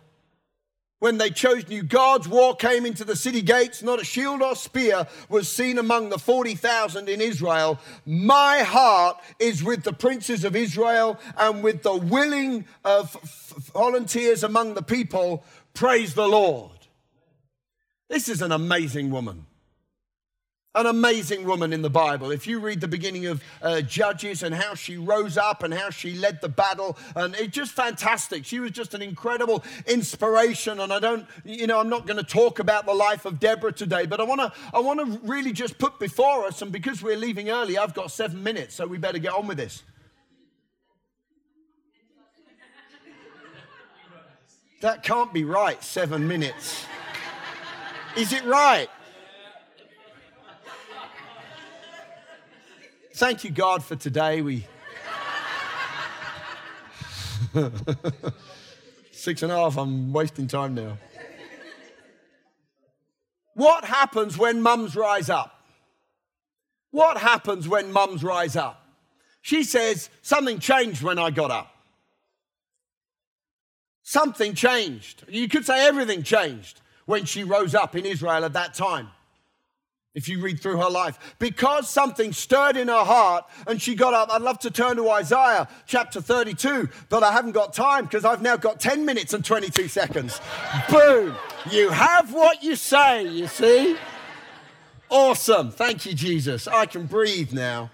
when 1.01 1.19
they 1.19 1.31
chose 1.31 1.69
new 1.69 1.85
gods, 1.85 2.27
war 2.27 2.57
came 2.57 2.85
into 2.85 3.05
the 3.05 3.15
city 3.15 3.41
gates, 3.41 3.83
not 3.83 4.01
a 4.01 4.05
shield 4.05 4.43
or 4.43 4.57
spear 4.57 5.07
was 5.29 5.49
seen 5.49 5.79
among 5.79 6.09
the 6.09 6.19
40,000 6.19 7.09
in 7.09 7.21
Israel. 7.21 7.79
My 8.05 8.63
heart 8.63 9.19
is 9.39 9.63
with 9.63 9.85
the 9.85 9.93
princes 9.93 10.45
of 10.45 10.57
Israel 10.57 11.19
and 11.37 11.63
with 11.63 11.85
the 11.85 11.95
willing 11.95 12.65
of 12.85 13.13
volunteers 13.73 14.43
among 14.43 14.75
the 14.75 14.83
people. 14.83 15.45
Praise 15.73 16.15
the 16.15 16.27
Lord. 16.27 16.73
This 18.09 18.29
is 18.29 18.43
an 18.43 18.51
amazing 18.51 19.11
woman. 19.13 19.47
An 20.75 20.85
amazing 20.87 21.45
woman 21.45 21.73
in 21.73 21.81
the 21.81 21.91
Bible. 21.91 22.31
If 22.31 22.47
you 22.47 22.61
read 22.61 22.81
the 22.81 22.89
beginning 22.89 23.27
of 23.27 23.43
uh, 23.63 23.81
Judges 23.81 24.43
and 24.43 24.55
how 24.55 24.75
she 24.75 24.97
rose 24.99 25.39
up 25.39 25.63
and 25.63 25.73
how 25.73 25.89
she 25.89 26.13
led 26.13 26.41
the 26.41 26.49
battle, 26.49 26.97
and 27.17 27.35
it's 27.37 27.55
just 27.55 27.73
fantastic. 27.73 28.45
She 28.45 28.61
was 28.61 28.73
just 28.73 28.93
an 28.93 29.01
incredible 29.01 29.65
inspiration. 29.87 30.79
And 30.79 30.93
I 30.93 31.01
don't, 31.01 31.27
you 31.43 31.67
know, 31.67 31.81
I'm 31.81 31.89
not 31.89 32.07
going 32.07 32.19
to 32.19 32.23
talk 32.23 32.59
about 32.59 32.85
the 32.85 32.93
life 32.93 33.25
of 33.25 33.41
Deborah 33.41 33.73
today, 33.73 34.05
but 34.05 34.21
I 34.21 34.25
want 34.25 34.41
to, 34.41 34.53
I 34.75 34.81
want 34.81 35.01
to 35.01 35.19
really 35.27 35.53
just 35.53 35.79
put 35.79 35.99
before 35.99 36.45
us, 36.45 36.61
and 36.61 36.71
because 36.71 37.03
we're 37.03 37.17
leaving 37.17 37.49
early, 37.49 37.79
I've 37.79 37.95
got 37.95 38.13
seven 38.13 38.43
minutes, 38.43 38.75
so 38.75 38.87
we 38.87 38.99
better 38.99 39.19
get 39.19 39.33
on 39.33 39.47
with 39.47 39.57
this. 39.57 39.83
That 44.83 45.03
can't 45.03 45.33
be 45.33 45.45
right, 45.45 45.83
seven 45.83 46.29
minutes. 46.29 46.85
Is 48.17 48.33
it 48.33 48.45
right? 48.45 48.89
Thank 53.19 53.43
you, 53.43 53.51
God, 53.51 53.83
for 53.83 53.97
today. 53.97 54.43
We 54.43 54.65
six 59.11 59.43
and 59.43 59.51
a 59.51 59.57
half. 59.57 59.77
I'm 59.77 60.13
wasting 60.13 60.47
time 60.47 60.77
now. 60.77 60.97
What 63.55 63.85
happens 63.85 64.39
when 64.39 64.63
mums 64.63 64.95
rise 64.95 65.29
up? 65.29 65.65
What 66.93 67.17
happens 67.17 67.67
when 67.67 67.91
mums 67.91 68.23
rise 68.23 68.55
up? 68.55 68.87
She 69.43 69.65
says, 69.65 70.11
Something 70.23 70.61
changed 70.61 71.03
when 71.03 71.19
I 71.19 71.31
got 71.31 71.51
up. 71.51 71.75
Something 74.05 74.55
changed. 74.55 75.25
You 75.29 75.49
could 75.49 75.67
say 75.67 75.89
everything 75.89 76.23
changed 76.23 76.81
when 77.07 77.25
she 77.25 77.43
rose 77.43 77.75
up 77.75 77.97
in 77.97 78.07
Israel 78.07 78.45
at 78.45 78.53
that 78.53 78.75
time 78.75 79.09
if 80.15 80.29
you 80.29 80.41
read 80.41 80.61
through 80.61 80.79
her 80.79 80.91
life. 80.91 81.37
Because 81.39 81.89
something 81.89 82.33
stirred 82.33 82.77
in 82.77 82.89
her 82.89 83.05
heart 83.05 83.45
and 83.67 83.81
she 83.81 83.95
got 83.95 84.15
up. 84.15 84.33
I'd 84.33 84.43
love 84.43 84.59
to 84.61 84.71
turn 84.71 84.97
to 84.97 85.09
Isaiah 85.11 85.69
chapter 85.87 86.21
32, 86.21 86.89
but 87.09 87.23
I 87.23 87.33
haven't 87.33 87.53
got 87.53 87.73
time 87.73 88.05
because 88.05 88.25
I've 88.25 88.43
now 88.43 88.57
got 88.57 88.81
10 88.81 89.05
minutes 89.05 89.35
and 89.35 89.45
22 89.45 89.89
seconds. 89.89 90.41
Boom! 90.91 91.35
You 91.71 91.91
have 91.91 92.33
what 92.33 92.63
you 92.63 92.77
say, 92.77 93.29
you 93.29 93.47
see? 93.47 93.97
Awesome. 95.11 95.71
Thank 95.71 96.05
you, 96.05 96.15
Jesus. 96.15 96.67
I 96.67 96.87
can 96.87 97.07
breathe 97.07 97.53
now. 97.53 97.91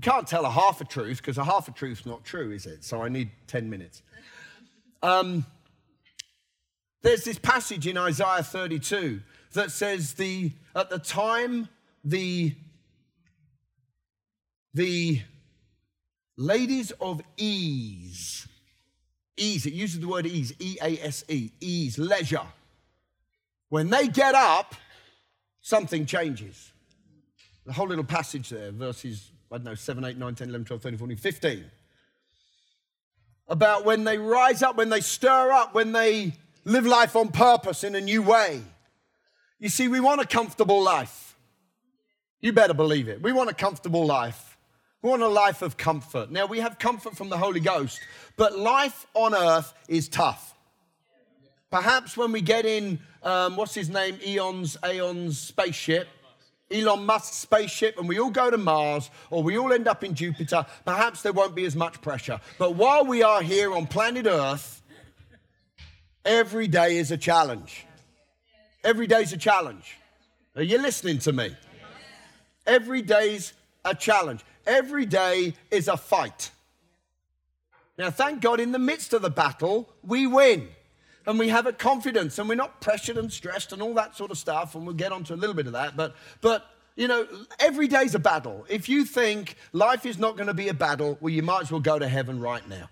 Can't 0.00 0.26
tell 0.26 0.44
a 0.44 0.50
half 0.50 0.80
a 0.80 0.84
truth 0.84 1.18
because 1.18 1.38
a 1.38 1.44
half 1.44 1.68
a 1.68 1.72
truth's 1.72 2.04
not 2.04 2.24
true, 2.24 2.50
is 2.50 2.66
it? 2.66 2.84
So 2.84 3.02
I 3.02 3.08
need 3.08 3.30
10 3.46 3.70
minutes. 3.70 4.02
Um, 5.00 5.46
there's 7.02 7.24
this 7.24 7.38
passage 7.38 7.86
in 7.86 7.96
Isaiah 7.96 8.42
32 8.42 9.20
that 9.52 9.70
says 9.70 10.14
the 10.14 10.52
at 10.74 10.90
the 10.90 10.98
time 10.98 11.68
the 12.04 12.54
the 14.74 15.20
ladies 16.36 16.90
of 17.00 17.20
ease 17.36 18.48
ease 19.36 19.66
it 19.66 19.72
uses 19.72 20.00
the 20.00 20.08
word 20.08 20.26
ease 20.26 20.52
e-a-s-e 20.58 21.52
ease 21.60 21.98
leisure. 21.98 22.46
When 23.68 23.90
they 23.90 24.08
get 24.08 24.34
up 24.34 24.74
something 25.60 26.04
changes. 26.06 26.72
The 27.64 27.72
whole 27.72 27.86
little 27.86 28.04
passage 28.04 28.48
there 28.48 28.72
verses 28.72 29.30
i 29.50 29.56
don't 29.56 29.64
know 29.64 29.74
7 29.74 30.04
8 30.04 30.18
9 30.18 30.34
10 30.34 30.48
11 30.48 30.64
12 30.64 30.82
13 30.82 30.98
14 30.98 31.16
15 31.16 31.64
about 33.48 33.84
when 33.84 34.04
they 34.04 34.18
rise 34.18 34.62
up 34.62 34.76
when 34.76 34.88
they 34.88 35.00
stir 35.00 35.52
up 35.52 35.74
when 35.74 35.92
they 35.92 36.32
live 36.64 36.86
life 36.86 37.14
on 37.14 37.28
purpose 37.28 37.84
in 37.84 37.94
a 37.94 38.00
new 38.00 38.22
way 38.22 38.62
you 39.62 39.68
see, 39.68 39.86
we 39.86 40.00
want 40.00 40.20
a 40.20 40.26
comfortable 40.26 40.82
life. 40.82 41.36
You 42.40 42.52
better 42.52 42.74
believe 42.74 43.06
it. 43.06 43.22
We 43.22 43.32
want 43.32 43.48
a 43.48 43.54
comfortable 43.54 44.04
life. 44.04 44.58
We 45.02 45.10
want 45.10 45.22
a 45.22 45.28
life 45.28 45.62
of 45.62 45.76
comfort. 45.76 46.32
Now, 46.32 46.46
we 46.46 46.58
have 46.58 46.80
comfort 46.80 47.16
from 47.16 47.28
the 47.28 47.38
Holy 47.38 47.60
Ghost, 47.60 48.00
but 48.36 48.58
life 48.58 49.06
on 49.14 49.36
earth 49.36 49.72
is 49.86 50.08
tough. 50.08 50.56
Perhaps 51.70 52.16
when 52.16 52.32
we 52.32 52.40
get 52.40 52.66
in, 52.66 52.98
um, 53.22 53.54
what's 53.54 53.72
his 53.72 53.88
name, 53.88 54.18
Eon's, 54.26 54.76
Aeon's 54.84 55.38
spaceship, 55.38 56.08
Elon 56.72 57.06
Musk's 57.06 57.36
spaceship, 57.36 57.98
and 57.98 58.08
we 58.08 58.18
all 58.18 58.30
go 58.30 58.50
to 58.50 58.58
Mars 58.58 59.10
or 59.30 59.44
we 59.44 59.56
all 59.58 59.72
end 59.72 59.86
up 59.86 60.02
in 60.02 60.16
Jupiter, 60.16 60.66
perhaps 60.84 61.22
there 61.22 61.32
won't 61.32 61.54
be 61.54 61.66
as 61.66 61.76
much 61.76 62.02
pressure. 62.02 62.40
But 62.58 62.74
while 62.74 63.04
we 63.04 63.22
are 63.22 63.42
here 63.42 63.72
on 63.72 63.86
planet 63.86 64.26
Earth, 64.26 64.82
every 66.24 66.66
day 66.66 66.96
is 66.96 67.12
a 67.12 67.16
challenge. 67.16 67.86
Every 68.84 69.06
day's 69.06 69.32
a 69.32 69.36
challenge. 69.36 69.96
Are 70.56 70.62
you 70.62 70.78
listening 70.78 71.18
to 71.20 71.32
me? 71.32 71.56
Every 72.66 73.02
day's 73.02 73.52
a 73.84 73.94
challenge. 73.94 74.44
Every 74.66 75.06
day 75.06 75.54
is 75.70 75.88
a 75.88 75.96
fight. 75.96 76.50
Now, 77.98 78.10
thank 78.10 78.40
God, 78.40 78.60
in 78.60 78.72
the 78.72 78.78
midst 78.78 79.12
of 79.12 79.22
the 79.22 79.30
battle, 79.30 79.88
we 80.02 80.26
win. 80.26 80.68
And 81.26 81.38
we 81.38 81.48
have 81.50 81.66
a 81.66 81.72
confidence 81.72 82.38
and 82.38 82.48
we're 82.48 82.56
not 82.56 82.80
pressured 82.80 83.16
and 83.16 83.32
stressed 83.32 83.72
and 83.72 83.80
all 83.80 83.94
that 83.94 84.16
sort 84.16 84.32
of 84.32 84.38
stuff. 84.38 84.74
And 84.74 84.84
we'll 84.84 84.96
get 84.96 85.12
onto 85.12 85.34
a 85.34 85.36
little 85.36 85.54
bit 85.54 85.66
of 85.66 85.72
that. 85.72 85.96
But, 85.96 86.16
but 86.40 86.66
you 86.96 87.06
know, 87.06 87.26
every 87.60 87.86
day's 87.86 88.16
a 88.16 88.18
battle. 88.18 88.66
If 88.68 88.88
you 88.88 89.04
think 89.04 89.56
life 89.72 90.04
is 90.04 90.18
not 90.18 90.36
going 90.36 90.48
to 90.48 90.54
be 90.54 90.68
a 90.68 90.74
battle, 90.74 91.16
well, 91.20 91.32
you 91.32 91.42
might 91.42 91.62
as 91.62 91.70
well 91.70 91.80
go 91.80 91.98
to 91.98 92.08
heaven 92.08 92.40
right 92.40 92.68
now. 92.68 92.88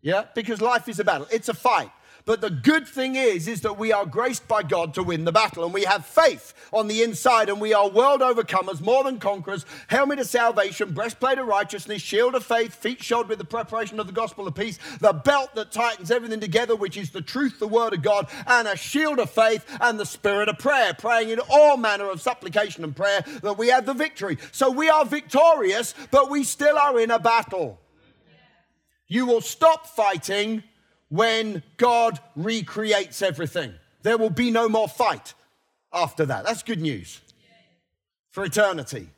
Yeah? 0.00 0.24
Because 0.34 0.60
life 0.60 0.88
is 0.88 0.98
a 0.98 1.04
battle, 1.04 1.28
it's 1.30 1.48
a 1.48 1.54
fight. 1.54 1.90
But 2.24 2.40
the 2.40 2.50
good 2.50 2.86
thing 2.86 3.16
is, 3.16 3.48
is 3.48 3.62
that 3.62 3.78
we 3.78 3.92
are 3.92 4.06
graced 4.06 4.46
by 4.46 4.62
God 4.62 4.94
to 4.94 5.02
win 5.02 5.24
the 5.24 5.32
battle. 5.32 5.64
And 5.64 5.74
we 5.74 5.84
have 5.84 6.06
faith 6.06 6.54
on 6.72 6.86
the 6.86 7.02
inside, 7.02 7.48
and 7.48 7.60
we 7.60 7.74
are 7.74 7.88
world 7.88 8.20
overcomers, 8.20 8.80
more 8.80 9.02
than 9.02 9.18
conquerors, 9.18 9.66
helmet 9.88 10.20
of 10.20 10.26
salvation, 10.26 10.92
breastplate 10.92 11.38
of 11.38 11.46
righteousness, 11.46 12.00
shield 12.00 12.34
of 12.34 12.44
faith, 12.44 12.74
feet 12.74 13.02
shod 13.02 13.28
with 13.28 13.38
the 13.38 13.44
preparation 13.44 13.98
of 13.98 14.06
the 14.06 14.12
gospel 14.12 14.46
of 14.46 14.54
peace, 14.54 14.78
the 15.00 15.12
belt 15.12 15.54
that 15.54 15.72
tightens 15.72 16.10
everything 16.10 16.40
together, 16.40 16.76
which 16.76 16.96
is 16.96 17.10
the 17.10 17.20
truth, 17.20 17.58
the 17.58 17.66
word 17.66 17.92
of 17.92 18.02
God, 18.02 18.28
and 18.46 18.68
a 18.68 18.76
shield 18.76 19.18
of 19.18 19.30
faith 19.30 19.66
and 19.80 19.98
the 19.98 20.06
spirit 20.06 20.48
of 20.48 20.58
prayer, 20.58 20.94
praying 20.94 21.30
in 21.30 21.40
all 21.50 21.76
manner 21.76 22.08
of 22.08 22.20
supplication 22.20 22.84
and 22.84 22.94
prayer 22.94 23.24
that 23.42 23.58
we 23.58 23.68
have 23.68 23.84
the 23.84 23.94
victory. 23.94 24.38
So 24.52 24.70
we 24.70 24.88
are 24.88 25.04
victorious, 25.04 25.94
but 26.10 26.30
we 26.30 26.44
still 26.44 26.78
are 26.78 26.98
in 27.00 27.10
a 27.10 27.18
battle. 27.18 27.80
You 29.08 29.26
will 29.26 29.40
stop 29.40 29.86
fighting 29.86 30.62
when 31.12 31.62
God 31.76 32.18
recreates 32.34 33.20
everything. 33.20 33.74
There 34.02 34.16
will 34.16 34.30
be 34.30 34.50
no 34.50 34.66
more 34.66 34.88
fight 34.88 35.34
after 35.92 36.24
that. 36.24 36.46
That's 36.46 36.62
good 36.62 36.80
news 36.80 37.20
for 38.30 38.42
eternity. 38.46 39.10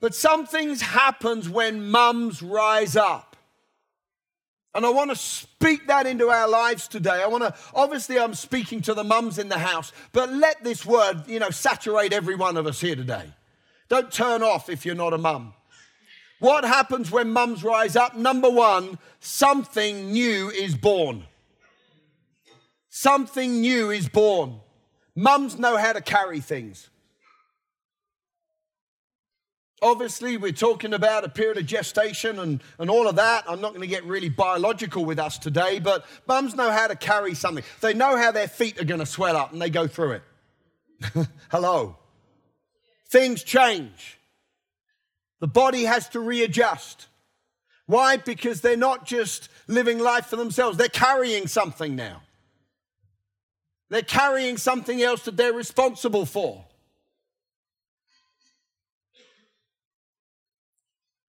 But 0.00 0.16
some 0.16 0.46
things 0.46 0.82
happens 0.82 1.48
when 1.48 1.90
mums 1.92 2.42
rise 2.42 2.96
up. 2.96 3.36
And 4.74 4.84
I 4.84 4.90
want 4.90 5.10
to 5.10 5.16
speak 5.16 5.86
that 5.86 6.08
into 6.08 6.28
our 6.28 6.48
lives 6.48 6.88
today. 6.88 7.22
I 7.22 7.28
want 7.28 7.44
to, 7.44 7.54
obviously, 7.72 8.18
I'm 8.18 8.34
speaking 8.34 8.80
to 8.82 8.94
the 8.94 9.04
mums 9.04 9.38
in 9.38 9.48
the 9.48 9.58
house, 9.58 9.92
but 10.12 10.32
let 10.32 10.64
this 10.64 10.84
word, 10.84 11.28
you 11.28 11.38
know, 11.38 11.50
saturate 11.50 12.12
every 12.12 12.34
one 12.34 12.56
of 12.56 12.66
us 12.66 12.80
here 12.80 12.96
today. 12.96 13.32
Don't 13.88 14.10
turn 14.10 14.42
off 14.42 14.68
if 14.68 14.84
you're 14.84 14.96
not 14.96 15.12
a 15.12 15.18
mum. 15.18 15.54
What 16.40 16.64
happens 16.64 17.10
when 17.10 17.32
mums 17.32 17.62
rise 17.62 17.96
up? 17.96 18.16
Number 18.16 18.50
one, 18.50 18.98
something 19.20 20.10
new 20.10 20.50
is 20.50 20.74
born. 20.74 21.24
Something 22.88 23.60
new 23.60 23.90
is 23.90 24.08
born. 24.08 24.60
Mums 25.14 25.58
know 25.58 25.76
how 25.76 25.92
to 25.92 26.00
carry 26.00 26.40
things. 26.40 26.88
Obviously, 29.82 30.36
we're 30.36 30.52
talking 30.52 30.92
about 30.92 31.24
a 31.24 31.28
period 31.28 31.56
of 31.58 31.66
gestation 31.66 32.38
and, 32.38 32.62
and 32.78 32.90
all 32.90 33.06
of 33.06 33.16
that. 33.16 33.44
I'm 33.48 33.60
not 33.60 33.70
going 33.70 33.80
to 33.82 33.86
get 33.86 34.04
really 34.04 34.28
biological 34.28 35.04
with 35.04 35.18
us 35.18 35.38
today, 35.38 35.78
but 35.78 36.04
mums 36.26 36.54
know 36.54 36.70
how 36.70 36.86
to 36.86 36.96
carry 36.96 37.34
something. 37.34 37.64
They 37.80 37.94
know 37.94 38.16
how 38.16 38.30
their 38.30 38.48
feet 38.48 38.80
are 38.80 38.84
going 38.84 39.00
to 39.00 39.06
swell 39.06 39.36
up 39.36 39.52
and 39.52 39.60
they 39.60 39.70
go 39.70 39.86
through 39.86 40.12
it. 40.12 41.28
Hello. 41.50 41.96
Things 43.08 43.42
change. 43.42 44.19
The 45.40 45.48
body 45.48 45.84
has 45.84 46.08
to 46.10 46.20
readjust. 46.20 47.08
Why? 47.86 48.18
Because 48.18 48.60
they're 48.60 48.76
not 48.76 49.06
just 49.06 49.48
living 49.66 49.98
life 49.98 50.26
for 50.26 50.36
themselves, 50.36 50.76
they're 50.76 50.88
carrying 50.88 51.48
something 51.48 51.96
now. 51.96 52.22
They're 53.88 54.02
carrying 54.02 54.56
something 54.56 55.02
else 55.02 55.24
that 55.24 55.36
they're 55.36 55.52
responsible 55.52 56.24
for. 56.24 56.64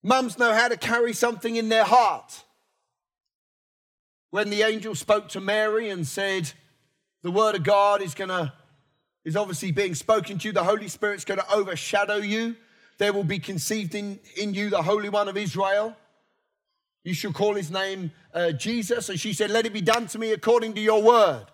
Mums 0.03 0.39
know 0.39 0.53
how 0.53 0.69
to 0.69 0.77
carry 0.77 1.13
something 1.13 1.57
in 1.57 1.69
their 1.69 1.85
heart. 1.85 2.43
When 4.31 4.51
the 4.51 4.63
angel 4.63 4.95
spoke 4.95 5.29
to 5.31 5.41
Mary 5.41 5.91
and 5.91 6.07
said, 6.07 6.53
The 7.23 7.31
word 7.31 7.55
of 7.55 7.63
God 7.63 8.03
is 8.03 8.15
going 8.15 8.31
to, 8.31 8.53
is 9.25 9.37
obviously 9.37 9.71
being 9.71 9.95
spoken 9.95 10.39
to 10.39 10.49
you, 10.49 10.53
the 10.53 10.65
Holy 10.65 10.89
Spirit's 10.89 11.25
going 11.25 11.41
to 11.41 11.53
overshadow 11.53 12.17
you 12.17 12.57
there 12.99 13.13
will 13.13 13.25
be 13.25 13.39
conceived 13.39 13.95
in, 13.95 14.19
in 14.37 14.55
you 14.55 14.71
the 14.71 14.83
Holy 14.83 15.09
One 15.09 15.29
of 15.29 15.37
Israel. 15.37 15.97
You 17.05 17.15
shall 17.15 17.33
call 17.33 17.55
his 17.55 17.71
name 17.71 18.11
uh, 18.35 18.53
Jesus. 18.53 19.09
And 19.09 19.19
she 19.19 19.33
said, 19.33 19.51
Let 19.51 19.67
it 19.67 19.73
be 19.73 19.81
done 19.81 20.07
to 20.09 20.19
me 20.19 20.33
according 20.33 20.75
to 20.75 20.81
your 20.81 21.03
word. 21.03 21.47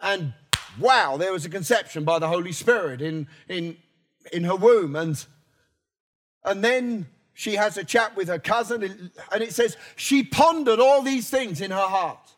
And 0.00 0.32
wow, 0.80 1.16
there 1.16 1.32
was 1.32 1.44
a 1.44 1.50
conception 1.50 2.04
by 2.04 2.18
the 2.18 2.28
Holy 2.28 2.52
Spirit 2.52 3.02
in, 3.02 3.28
in, 3.48 3.76
in 4.32 4.44
her 4.44 4.56
womb. 4.56 4.96
And, 4.96 5.24
and 6.44 6.64
then 6.64 7.06
she 7.34 7.54
has 7.54 7.76
a 7.76 7.84
chat 7.84 8.16
with 8.16 8.28
her 8.28 8.38
cousin, 8.38 9.12
and 9.30 9.42
it 9.42 9.52
says, 9.52 9.76
She 9.94 10.24
pondered 10.24 10.80
all 10.80 11.02
these 11.02 11.28
things 11.30 11.60
in 11.60 11.70
her 11.70 11.76
heart. 11.76 12.32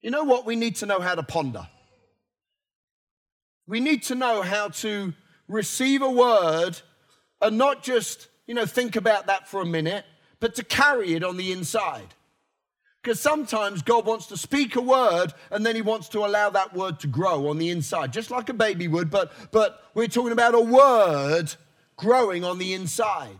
You 0.00 0.10
know 0.10 0.24
what? 0.24 0.46
We 0.46 0.56
need 0.56 0.76
to 0.76 0.86
know 0.86 1.00
how 1.00 1.14
to 1.14 1.22
ponder. 1.22 1.68
We 3.66 3.80
need 3.80 4.04
to 4.04 4.14
know 4.14 4.42
how 4.42 4.68
to 4.68 5.12
receive 5.46 6.02
a 6.02 6.10
word 6.10 6.80
and 7.40 7.58
not 7.58 7.82
just, 7.82 8.28
you 8.46 8.54
know, 8.54 8.66
think 8.66 8.96
about 8.96 9.26
that 9.26 9.48
for 9.48 9.60
a 9.60 9.66
minute, 9.66 10.04
but 10.40 10.54
to 10.56 10.64
carry 10.64 11.14
it 11.14 11.24
on 11.24 11.36
the 11.36 11.52
inside. 11.52 12.14
Because 13.02 13.18
sometimes 13.18 13.80
God 13.80 14.04
wants 14.04 14.26
to 14.26 14.36
speak 14.36 14.76
a 14.76 14.80
word 14.80 15.32
and 15.50 15.64
then 15.64 15.74
he 15.74 15.80
wants 15.80 16.08
to 16.10 16.18
allow 16.24 16.50
that 16.50 16.74
word 16.74 17.00
to 17.00 17.06
grow 17.06 17.48
on 17.48 17.56
the 17.56 17.70
inside, 17.70 18.12
just 18.12 18.30
like 18.30 18.48
a 18.50 18.54
baby 18.54 18.88
would, 18.88 19.10
but, 19.10 19.32
but 19.52 19.82
we're 19.94 20.06
talking 20.06 20.32
about 20.32 20.54
a 20.54 20.60
word 20.60 21.54
growing 21.96 22.44
on 22.44 22.58
the 22.58 22.74
inside. 22.74 23.38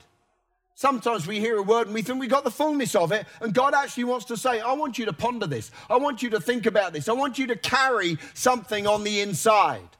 Sometimes 0.74 1.26
we 1.26 1.40
hear 1.40 1.58
a 1.58 1.62
word 1.62 1.88
and 1.88 1.94
we 1.94 2.00
think 2.00 2.20
we 2.20 2.26
got 2.26 2.42
the 2.42 2.50
fullness 2.50 2.94
of 2.94 3.12
it, 3.12 3.26
and 3.42 3.52
God 3.52 3.74
actually 3.74 4.04
wants 4.04 4.24
to 4.26 4.36
say, 4.38 4.60
I 4.60 4.72
want 4.72 4.98
you 4.98 5.04
to 5.04 5.12
ponder 5.12 5.46
this. 5.46 5.70
I 5.90 5.98
want 5.98 6.22
you 6.22 6.30
to 6.30 6.40
think 6.40 6.64
about 6.64 6.94
this. 6.94 7.06
I 7.06 7.12
want 7.12 7.38
you 7.38 7.46
to 7.48 7.56
carry 7.56 8.16
something 8.32 8.86
on 8.86 9.04
the 9.04 9.20
inside. 9.20 9.90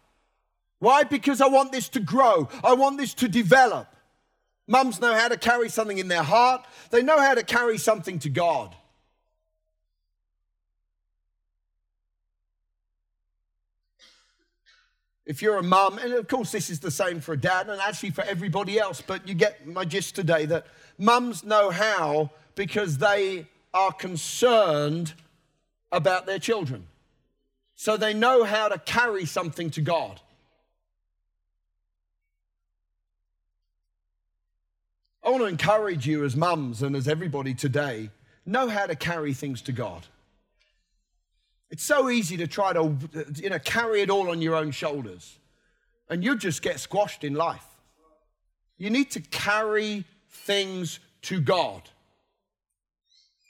Why? 0.81 1.05
Because 1.05 1.41
I 1.41 1.47
want 1.47 1.73
this 1.73 1.89
to 1.91 2.01
grow, 2.01 2.49
I 2.65 2.75
want 2.75 2.99
this 2.99 3.15
to 3.15 3.29
develop. 3.29 3.87
Mums 4.67 5.01
know 5.01 5.15
how 5.15 5.29
to 5.29 5.37
carry 5.37 5.69
something 5.69 5.99
in 5.99 6.09
their 6.09 6.23
heart, 6.23 6.65
they 6.91 7.03
know 7.03 7.21
how 7.21 7.35
to 7.35 7.45
carry 7.45 7.79
something 7.79 8.19
to 8.21 8.29
God. 8.29 8.75
If 15.27 15.43
you're 15.43 15.59
a 15.59 15.63
mum, 15.63 15.99
and 15.99 16.13
of 16.15 16.27
course 16.27 16.51
this 16.51 16.71
is 16.71 16.81
the 16.81 16.91
same 16.91 17.21
for 17.21 17.35
a 17.35 17.37
dad 17.37 17.69
and 17.69 17.81
actually 17.81 18.11
for 18.11 18.25
everybody 18.25 18.81
else, 18.81 19.01
but 19.01 19.29
you 19.29 19.35
get 19.35 19.67
my 19.67 19.85
gist 19.85 20.17
today 20.17 20.45
that 20.47 20.67
mums 20.99 21.45
know 21.45 21.71
how 21.71 22.31
because 22.57 22.99
they 22.99 23.47
are 23.73 23.93
concerned 23.93 25.15
about 25.93 26.27
their 26.27 26.39
children. 26.39 26.87
So 27.77 27.97
they 27.97 28.13
know 28.15 28.45
how 28.45 28.69
to 28.69 28.79
carry 28.79 29.25
something 29.25 29.71
to 29.71 29.81
God. 29.81 30.21
I 35.31 35.33
want 35.33 35.45
to 35.45 35.49
encourage 35.49 36.09
you 36.09 36.25
as 36.25 36.35
mums 36.35 36.83
and 36.83 36.97
as 36.97 37.07
everybody 37.07 37.55
today, 37.55 38.11
know 38.45 38.67
how 38.67 38.87
to 38.87 38.97
carry 38.97 39.33
things 39.33 39.63
to 39.63 39.71
God. 39.71 40.05
It's 41.71 41.85
so 41.85 42.11
easy 42.11 42.37
to 42.39 42.49
try 42.49 42.73
to 42.73 42.97
you 43.37 43.51
know, 43.51 43.61
carry 43.61 44.01
it 44.01 44.11
all 44.11 44.29
on 44.29 44.43
your 44.43 44.57
own 44.57 44.73
shoulders, 44.73 45.39
and 46.09 46.25
you 46.25 46.37
just 46.37 46.63
get 46.63 46.81
squashed 46.81 47.23
in 47.23 47.35
life. 47.35 47.65
You 48.77 48.91
need 48.91 49.13
to 49.13 49.21
carry 49.21 50.05
things 50.29 50.99
to 51.23 51.41
God. 51.41 51.83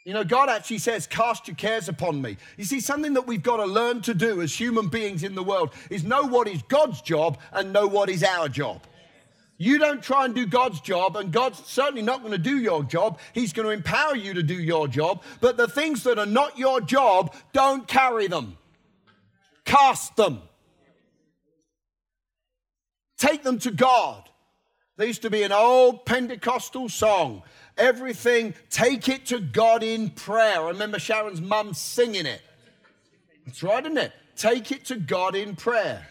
You 0.05 0.13
know, 0.13 0.23
God 0.23 0.51
actually 0.51 0.81
says, 0.81 1.07
Cast 1.07 1.49
your 1.49 1.57
cares 1.57 1.89
upon 1.89 2.21
me. 2.21 2.37
You 2.59 2.65
see, 2.65 2.81
something 2.81 3.15
that 3.15 3.27
we've 3.27 3.43
got 3.43 3.57
to 3.57 3.65
learn 3.65 4.03
to 4.03 4.13
do 4.13 4.43
as 4.43 4.53
human 4.53 4.89
beings 4.89 5.23
in 5.23 5.35
the 5.35 5.43
world 5.43 5.71
is 5.89 6.05
know 6.05 6.25
what 6.25 6.47
is 6.47 6.61
God's 6.69 7.01
job 7.01 7.39
and 7.55 7.73
know 7.73 7.87
what 7.87 8.11
is 8.11 8.23
our 8.23 8.51
job. 8.51 8.83
You 9.63 9.77
don't 9.77 10.03
try 10.03 10.25
and 10.25 10.35
do 10.35 10.47
God's 10.47 10.81
job, 10.81 11.19
and 11.19 11.31
God's 11.31 11.63
certainly 11.67 12.01
not 12.01 12.21
going 12.21 12.33
to 12.33 12.39
do 12.39 12.57
your 12.57 12.83
job. 12.83 13.19
He's 13.35 13.53
going 13.53 13.67
to 13.67 13.73
empower 13.73 14.17
you 14.17 14.33
to 14.33 14.43
do 14.43 14.55
your 14.55 14.89
job. 14.89 15.23
But 15.43 15.59
the 15.59 15.69
things 15.69 16.03
that 16.05 16.19
are 16.19 16.25
not 16.25 16.59
your 16.59 16.81
job, 16.81 17.35
don't 17.53 17.87
carry 17.87 18.27
them, 18.27 18.57
cast 19.67 20.17
them, 20.17 20.41
take 23.19 23.43
them 23.43 23.59
to 23.59 23.71
God. 23.71 24.31
There 24.97 25.07
used 25.07 25.23
to 25.23 25.31
be 25.31 25.43
an 25.43 25.53
old 25.53 26.07
Pentecostal 26.07 26.89
song 26.89 27.43
everything, 27.77 28.55
take 28.71 29.11
it 29.11 29.27
to 29.27 29.41
God 29.41 29.83
in 29.83 30.09
prayer. 30.09 30.63
I 30.63 30.69
remember 30.69 30.99
Sharon's 30.99 31.41
mum 31.41 31.75
singing 31.75 32.25
it. 32.25 32.41
That's 33.45 33.63
right, 33.63 33.85
isn't 33.85 33.99
it? 33.99 34.13
Take 34.37 34.73
it 34.73 34.87
to 34.87 34.97
God 34.97 35.35
in 35.35 35.55
prayer. 35.55 36.07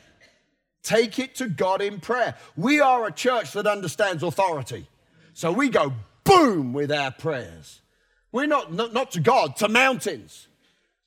Take 0.90 1.20
it 1.20 1.36
to 1.36 1.48
God 1.48 1.84
in 1.84 2.00
prayer. 2.00 2.34
We 2.58 2.80
are 2.80 3.06
a 3.06 3.12
church 3.12 3.54
that 3.54 3.68
understands 3.68 4.24
authority. 4.24 4.88
So 5.36 5.52
we 5.52 5.70
go 5.70 5.94
boom 6.24 6.74
with 6.74 6.92
our 6.92 7.12
prayers. 7.12 7.82
We're 8.32 8.48
not, 8.48 8.74
not, 8.74 8.92
not 8.92 9.12
to 9.12 9.20
God, 9.20 9.56
to 9.58 9.70
mountains, 9.70 10.48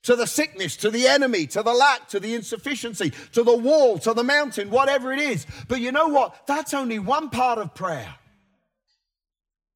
to 0.05 0.15
the 0.15 0.29
sickness, 0.29 0.77
to 0.77 0.91
the 0.93 1.09
enemy, 1.09 1.49
to 1.49 1.65
the 1.65 1.73
lack, 1.73 2.07
to 2.11 2.21
the 2.21 2.33
insufficiency, 2.33 3.13
to 3.33 3.43
the 3.43 3.57
wall, 3.57 3.99
to 3.99 4.15
the 4.15 4.23
mountain, 4.23 4.71
whatever 4.71 5.13
it 5.13 5.19
is. 5.19 5.49
But 5.67 5.81
you 5.81 5.91
know 5.91 6.07
what? 6.07 6.47
That's 6.47 6.75
only 6.75 7.01
one 7.01 7.29
part 7.29 7.59
of 7.59 7.75
prayer. 7.75 8.15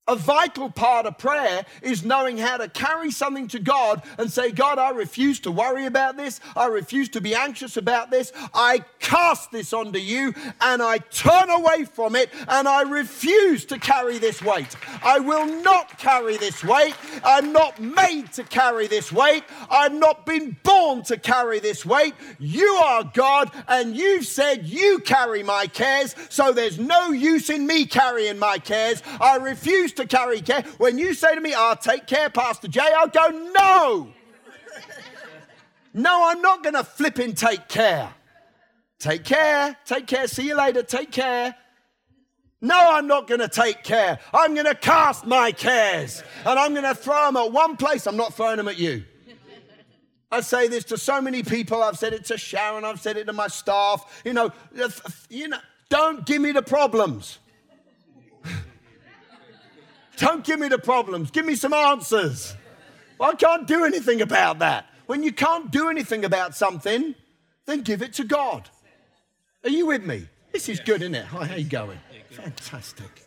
A 0.08 0.14
vital 0.14 0.70
part 0.70 1.04
of 1.06 1.18
prayer 1.18 1.66
is 1.82 2.04
knowing 2.04 2.38
how 2.38 2.58
to 2.58 2.68
carry 2.68 3.10
something 3.10 3.48
to 3.48 3.58
God 3.58 4.02
and 4.18 4.30
say, 4.30 4.52
God, 4.52 4.78
I 4.78 4.90
refuse 4.90 5.40
to 5.40 5.50
worry 5.50 5.86
about 5.86 6.16
this. 6.16 6.40
I 6.54 6.66
refuse 6.66 7.08
to 7.10 7.20
be 7.20 7.34
anxious 7.34 7.76
about 7.76 8.12
this. 8.12 8.32
I 8.54 8.84
cast 9.00 9.50
this 9.50 9.72
onto 9.72 9.98
you 9.98 10.32
and 10.60 10.80
I 10.80 10.98
turn 10.98 11.50
away 11.50 11.84
from 11.84 12.14
it 12.14 12.30
and 12.46 12.68
I 12.68 12.82
refuse 12.82 13.64
to 13.66 13.80
carry 13.80 14.18
this 14.18 14.40
weight. 14.40 14.76
I 15.02 15.18
will 15.18 15.46
not 15.62 15.98
carry 15.98 16.36
this 16.36 16.62
weight. 16.62 16.94
I'm 17.24 17.52
not 17.52 17.80
made 17.80 18.32
to 18.34 18.44
carry 18.44 18.86
this 18.86 19.10
weight. 19.10 19.42
I've 19.68 19.92
not 19.92 20.24
been 20.24 20.56
born 20.62 21.02
to 21.04 21.16
carry 21.16 21.58
this 21.58 21.84
weight. 21.84 22.14
You 22.38 22.66
are 22.84 23.10
God 23.12 23.50
and 23.66 23.96
you've 23.96 24.26
said 24.26 24.66
you 24.66 25.00
carry 25.00 25.42
my 25.42 25.66
cares, 25.66 26.14
so 26.28 26.52
there's 26.52 26.78
no 26.78 27.10
use 27.10 27.50
in 27.50 27.66
me 27.66 27.86
carrying 27.86 28.38
my 28.38 28.58
cares. 28.58 29.02
I 29.20 29.36
refuse 29.36 29.95
to 29.96 30.06
carry 30.06 30.40
care. 30.40 30.62
When 30.78 30.98
you 30.98 31.14
say 31.14 31.34
to 31.34 31.40
me, 31.40 31.54
I'll 31.54 31.76
take 31.76 32.06
care, 32.06 32.30
Pastor 32.30 32.68
Jay, 32.68 32.88
I'll 32.96 33.08
go, 33.08 33.28
no. 33.54 34.12
no, 35.94 36.28
I'm 36.28 36.40
not 36.42 36.62
going 36.62 36.74
to 36.74 36.84
flip 36.84 37.18
and 37.18 37.36
take 37.36 37.68
care. 37.68 38.12
Take 38.98 39.24
care, 39.24 39.76
take 39.84 40.06
care, 40.06 40.26
see 40.26 40.46
you 40.46 40.56
later, 40.56 40.82
take 40.82 41.12
care. 41.12 41.54
No, 42.62 42.92
I'm 42.92 43.06
not 43.06 43.26
going 43.26 43.40
to 43.40 43.48
take 43.48 43.84
care. 43.84 44.18
I'm 44.32 44.54
going 44.54 44.66
to 44.66 44.74
cast 44.74 45.26
my 45.26 45.52
cares 45.52 46.22
and 46.44 46.58
I'm 46.58 46.72
going 46.72 46.84
to 46.84 46.94
throw 46.94 47.26
them 47.26 47.36
at 47.36 47.52
one 47.52 47.76
place. 47.76 48.06
I'm 48.06 48.16
not 48.16 48.34
throwing 48.34 48.56
them 48.56 48.68
at 48.68 48.78
you. 48.78 49.04
I 50.30 50.40
say 50.40 50.66
this 50.66 50.84
to 50.84 50.98
so 50.98 51.20
many 51.20 51.42
people. 51.42 51.82
I've 51.82 51.98
said 51.98 52.12
it 52.12 52.24
to 52.26 52.38
Sharon. 52.38 52.84
I've 52.84 53.00
said 53.00 53.16
it 53.16 53.26
to 53.26 53.32
my 53.32 53.46
staff. 53.46 54.22
You 54.24 54.32
know, 54.32 54.52
you 55.28 55.48
know, 55.48 55.58
don't 55.88 56.26
give 56.26 56.42
me 56.42 56.52
the 56.52 56.62
problems. 56.62 57.38
Don't 60.16 60.44
give 60.44 60.58
me 60.58 60.68
the 60.68 60.78
problems, 60.78 61.30
give 61.30 61.44
me 61.44 61.54
some 61.54 61.72
answers. 61.72 62.54
Well, 63.18 63.30
I 63.30 63.34
can't 63.34 63.66
do 63.66 63.84
anything 63.84 64.20
about 64.20 64.58
that. 64.60 64.86
When 65.06 65.22
you 65.22 65.32
can't 65.32 65.70
do 65.70 65.88
anything 65.88 66.24
about 66.24 66.54
something, 66.54 67.14
then 67.66 67.82
give 67.82 68.02
it 68.02 68.12
to 68.14 68.24
God. 68.24 68.68
Are 69.64 69.70
you 69.70 69.86
with 69.86 70.04
me? 70.04 70.28
This 70.52 70.68
is 70.68 70.80
good, 70.80 71.02
isn't 71.02 71.14
it? 71.14 71.26
Hi, 71.26 71.44
how 71.44 71.54
you 71.56 71.64
going? 71.64 71.98
Fantastic. 72.30 73.24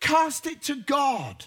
Cast 0.00 0.46
it 0.46 0.62
to 0.62 0.76
God. 0.76 1.46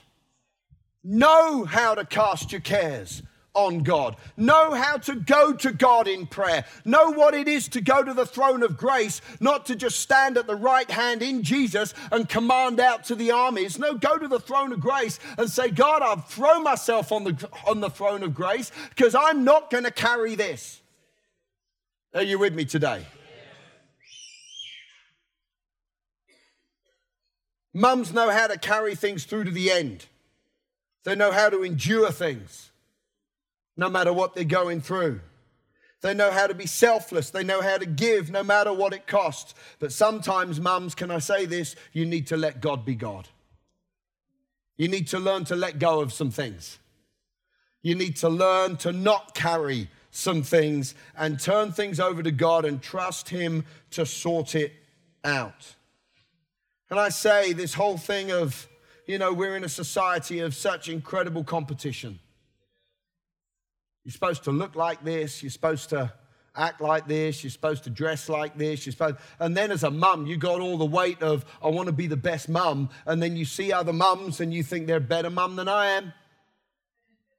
Know 1.04 1.64
how 1.64 1.96
to 1.96 2.06
cast 2.06 2.52
your 2.52 2.62
cares 2.62 3.24
on 3.66 3.84
God. 3.84 4.16
Know 4.38 4.74
how 4.74 4.98
to 4.98 5.16
go 5.16 5.54
to 5.54 5.72
God 5.72 6.08
in 6.08 6.28
prayer. 6.28 6.66
Know 6.86 7.12
what 7.12 7.34
it 7.34 7.48
is 7.48 7.68
to 7.70 7.82
go 7.82 8.04
to 8.04 8.14
the 8.14 8.26
throne 8.26 8.64
of 8.64 8.78
grace, 8.78 9.22
not 9.40 9.66
to 9.66 9.76
just 9.76 10.00
stand 10.00 10.38
at 10.38 10.48
the 10.48 10.56
right 10.56 10.90
hand 10.90 11.22
in 11.22 11.44
Jesus 11.44 11.94
and 12.12 12.30
command 12.30 12.80
out 12.80 13.04
to 13.06 13.16
the 13.16 13.32
armies. 13.32 13.78
No, 13.78 13.96
go 13.96 14.18
to 14.18 14.28
the 14.28 14.40
throne 14.40 14.72
of 14.72 14.80
grace 14.80 15.20
and 15.38 15.50
say, 15.50 15.70
God, 15.70 16.02
I've 16.02 16.26
thrown 16.26 16.64
myself 16.64 17.12
on 17.12 17.26
the, 17.26 17.50
on 17.68 17.82
the 17.82 17.90
throne 17.90 18.24
of 18.24 18.34
grace 18.34 18.72
because 18.90 19.14
I'm 19.14 19.44
not 19.44 19.70
going 19.70 19.84
to 19.84 19.92
carry 19.92 20.36
this. 20.36 20.82
Are 22.14 22.24
you 22.24 22.40
with 22.40 22.56
me 22.56 22.66
today? 22.66 23.06
Mums 27.74 28.14
know 28.14 28.32
how 28.32 28.48
to 28.48 28.58
carry 28.58 28.96
things 28.96 29.26
through 29.26 29.44
to 29.44 29.52
the 29.52 29.70
end. 29.72 30.08
They 31.04 31.16
know 31.16 31.32
how 31.32 31.50
to 31.50 31.64
endure 31.64 32.12
things 32.12 32.69
no 33.80 33.90
matter 33.90 34.12
what 34.12 34.36
they're 34.36 34.44
going 34.44 34.82
through. 34.82 35.22
They 36.02 36.14
know 36.14 36.32
how 36.32 36.48
to 36.48 36.54
be 36.54 36.66
selfless. 36.66 37.30
They 37.30 37.44
know 37.44 37.62
how 37.62 37.78
to 37.78 37.86
give 37.86 38.30
no 38.30 38.44
matter 38.44 38.74
what 38.74 38.94
it 38.94 39.08
costs. 39.08 39.54
But 39.80 39.94
sometimes, 39.94 40.60
mums, 40.60 40.96
can 40.96 41.10
I 41.10 41.20
say 41.20 41.46
this? 41.46 41.76
You 41.94 42.06
need 42.06 42.28
to 42.28 42.38
let 42.38 42.62
God 42.62 42.84
be 42.84 42.96
God. 42.96 43.30
You 44.78 44.90
need 44.90 45.08
to 45.08 45.20
learn 45.20 45.46
to 45.46 45.56
let 45.56 45.80
go 45.80 46.02
of 46.02 46.12
some 46.12 46.30
things. 46.30 46.78
You 47.82 47.96
need 47.96 48.18
to 48.18 48.30
learn 48.30 48.76
to 48.78 48.92
not 48.92 49.34
carry 49.34 49.90
some 50.12 50.44
things 50.44 50.94
and 51.18 51.40
turn 51.40 51.72
things 51.72 52.02
over 52.02 52.22
to 52.22 52.32
God 52.32 52.66
and 52.66 52.82
trust 52.82 53.30
Him 53.30 53.66
to 53.92 54.06
sort 54.06 54.56
it 54.56 54.74
out. 55.24 55.76
And 56.90 57.00
I 57.00 57.10
say 57.10 57.54
this 57.54 57.74
whole 57.74 57.98
thing 57.98 58.32
of, 58.32 58.68
you 59.06 59.18
know, 59.18 59.32
we're 59.32 59.56
in 59.56 59.64
a 59.64 59.70
society 59.70 60.40
of 60.40 60.54
such 60.54 60.90
incredible 60.90 61.44
competition. 61.44 62.20
You're 64.10 64.14
supposed 64.14 64.46
to 64.46 64.52
look 64.52 64.76
like 64.76 65.04
this, 65.04 65.44
you're 65.44 65.52
supposed 65.52 65.90
to 65.90 66.12
act 66.56 66.82
like 66.82 67.08
this, 67.08 67.44
you're 67.44 67.52
supposed 67.52 67.84
to 67.84 67.92
dress 67.92 68.28
like 68.28 68.58
this, 68.58 68.88
you're 68.88 68.92
supposed 68.94 69.18
and 69.40 69.56
then 69.56 69.70
as 69.70 69.84
a 69.84 69.92
mum, 69.92 70.26
you 70.26 70.36
got 70.36 70.62
all 70.62 70.80
the 70.80 70.86
weight 70.86 71.22
of 71.22 71.46
I 71.62 71.68
want 71.68 71.86
to 71.90 71.94
be 71.94 72.08
the 72.08 72.18
best 72.18 72.50
mum, 72.50 72.90
and 73.06 73.22
then 73.22 73.36
you 73.36 73.46
see 73.46 73.72
other 73.72 73.94
mums 73.94 74.40
and 74.40 74.52
you 74.52 74.64
think 74.64 74.88
they're 74.88 75.00
better 75.00 75.30
mum 75.30 75.58
than 75.58 75.68
I 75.68 75.92
am. 75.92 76.14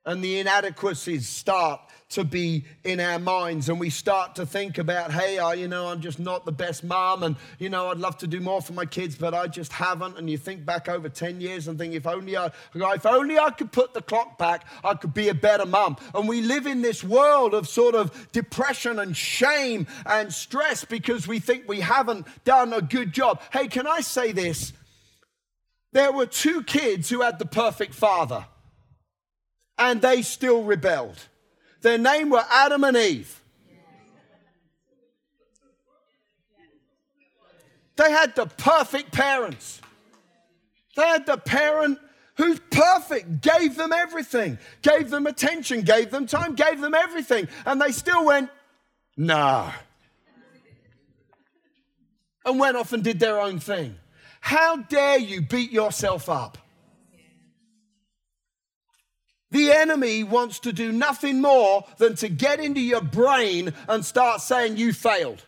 And 0.06 0.24
the 0.24 0.38
inadequacies 0.38 1.28
start 1.28 1.80
to 2.10 2.24
be 2.24 2.64
in 2.84 2.98
our 3.00 3.18
minds 3.18 3.68
and 3.68 3.78
we 3.78 3.88
start 3.88 4.34
to 4.34 4.44
think 4.44 4.78
about 4.78 5.12
hey 5.12 5.38
I, 5.38 5.54
you 5.54 5.68
know 5.68 5.86
i'm 5.86 6.00
just 6.00 6.18
not 6.18 6.44
the 6.44 6.52
best 6.52 6.82
mom 6.82 7.22
and 7.22 7.36
you 7.58 7.68
know 7.68 7.88
i'd 7.88 7.98
love 7.98 8.18
to 8.18 8.26
do 8.26 8.40
more 8.40 8.60
for 8.60 8.72
my 8.72 8.84
kids 8.84 9.14
but 9.14 9.32
i 9.32 9.46
just 9.46 9.72
haven't. 9.72 10.18
And 10.18 10.28
you 10.28 10.36
think 10.36 10.66
back 10.66 10.88
over 10.88 11.08
10 11.08 11.40
years 11.40 11.68
and 11.68 11.78
think 11.78 11.94
if 11.94 12.06
only 12.06 12.36
i 12.36 12.50
if 12.74 13.06
only 13.06 13.38
i 13.38 13.50
could 13.50 13.70
put 13.70 13.94
the 13.94 14.02
clock 14.02 14.38
back 14.38 14.66
i 14.82 14.94
could 14.94 15.14
be 15.14 15.28
a 15.28 15.34
better 15.34 15.66
mom. 15.66 15.96
And 16.14 16.28
we 16.28 16.42
live 16.42 16.66
in 16.66 16.82
this 16.82 17.04
world 17.04 17.54
of 17.54 17.68
sort 17.68 17.94
of 17.94 18.32
depression 18.32 18.98
and 18.98 19.16
shame 19.16 19.86
and 20.04 20.32
stress 20.32 20.84
because 20.84 21.28
we 21.28 21.38
think 21.38 21.68
we 21.68 21.80
haven't 21.80 22.26
done 22.44 22.72
a 22.72 22.82
good 22.82 23.12
job. 23.12 23.40
Hey 23.52 23.68
can 23.68 23.86
i 23.86 24.00
say 24.00 24.32
this? 24.32 24.72
There 25.92 26.12
were 26.12 26.26
two 26.26 26.62
kids 26.64 27.08
who 27.08 27.20
had 27.20 27.38
the 27.38 27.46
perfect 27.46 27.94
father 27.94 28.46
and 29.80 30.00
they 30.00 30.22
still 30.22 30.62
rebelled 30.62 31.18
their 31.82 31.98
name 31.98 32.30
were 32.30 32.44
Adam 32.50 32.84
and 32.84 32.96
Eve. 32.96 33.40
They 37.96 38.10
had 38.10 38.34
the 38.34 38.46
perfect 38.46 39.12
parents. 39.12 39.80
They 40.96 41.02
had 41.02 41.26
the 41.26 41.36
parent 41.36 41.98
who's 42.36 42.58
perfect, 42.70 43.42
gave 43.42 43.76
them 43.76 43.92
everything, 43.92 44.58
gave 44.80 45.10
them 45.10 45.26
attention, 45.26 45.82
gave 45.82 46.10
them 46.10 46.26
time, 46.26 46.54
gave 46.54 46.80
them 46.80 46.94
everything. 46.94 47.48
And 47.66 47.80
they 47.80 47.92
still 47.92 48.24
went, 48.24 48.50
nah. 49.16 49.72
And 52.44 52.58
went 52.58 52.76
off 52.78 52.94
and 52.94 53.04
did 53.04 53.20
their 53.20 53.38
own 53.38 53.60
thing. 53.60 53.96
How 54.40 54.76
dare 54.76 55.18
you 55.18 55.42
beat 55.42 55.70
yourself 55.70 56.30
up? 56.30 56.56
The 59.50 59.72
enemy 59.72 60.22
wants 60.22 60.60
to 60.60 60.72
do 60.72 60.92
nothing 60.92 61.40
more 61.40 61.84
than 61.98 62.14
to 62.16 62.28
get 62.28 62.60
into 62.60 62.80
your 62.80 63.00
brain 63.00 63.74
and 63.88 64.04
start 64.04 64.40
saying 64.40 64.76
you 64.76 64.92
failed. 64.92 65.44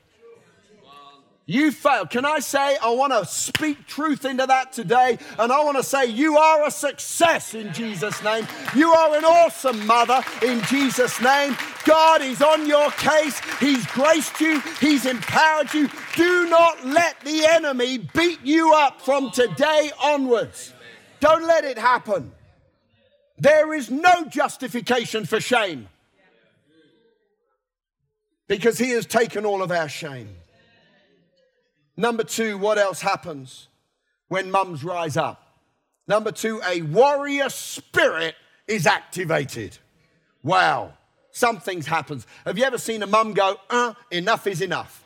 You 1.47 1.73
failed. 1.73 2.11
Can 2.11 2.25
I 2.25 2.39
say, 2.39 2.77
I 2.83 2.91
want 2.91 3.13
to 3.13 3.27
speak 3.27 3.87
truth 3.87 4.25
into 4.25 4.47
that 4.47 4.73
today, 4.73 5.19
and 5.39 5.53
I 5.53 5.65
want 5.65 5.77
to 5.77 5.83
say, 5.83 6.07
you 6.07 6.37
are 6.37 6.67
a 6.67 6.71
success 6.71 7.55
in 7.55 7.73
Jesus' 7.73 8.23
name. 8.23 8.47
You 8.77 8.93
are 8.93 9.17
an 9.17 9.25
awesome 9.25 9.85
mother 9.87 10.23
in 10.43 10.63
Jesus' 10.63 11.21
name. 11.21 11.57
God 11.85 12.23
is 12.23 12.43
on 12.43 12.67
your 12.67 12.91
case. 12.93 13.41
He's 13.59 13.85
graced 13.89 14.41
you, 14.41 14.61
He's 14.81 15.05
empowered 15.05 15.75
you. 15.75 15.89
Do 16.15 16.49
not 16.49 16.85
let 16.87 17.21
the 17.21 17.45
enemy 17.45 17.99
beat 17.99 18.41
you 18.45 18.73
up 18.75 19.01
from 19.01 19.31
today 19.33 19.91
onwards. 20.01 20.73
Don't 21.19 21.45
let 21.45 21.65
it 21.65 21.77
happen. 21.77 22.33
There 23.43 23.75
is 23.75 23.91
no 23.91 24.25
justification 24.27 25.27
for 25.27 25.41
shame 25.41 25.89
because 28.47 28.79
he 28.79 28.91
has 28.91 29.05
taken 29.05 29.45
all 29.45 29.65
of 29.65 29.73
our 29.73 29.89
shame. 29.89 30.29
Number 31.97 32.23
two, 32.23 32.57
what 32.57 32.79
else 32.79 33.01
happens 33.01 33.67
when 34.29 34.53
mums 34.53 34.85
rise 34.85 35.17
up? 35.17 35.59
Number 36.07 36.31
two, 36.31 36.63
a 36.65 36.83
warrior 36.83 37.49
spirit 37.49 38.37
is 38.69 38.87
activated. 38.87 39.77
Wow, 40.45 40.93
something 41.33 41.83
happens. 41.83 42.29
Have 42.47 42.57
you 42.57 42.65
ever 42.65 42.79
seen 42.79 43.03
a 43.03 43.09
mum 43.09 43.33
go, 43.33 43.57
uh, 43.69 43.95
enough 44.13 44.47
is 44.47 44.63
enough? 44.63 45.05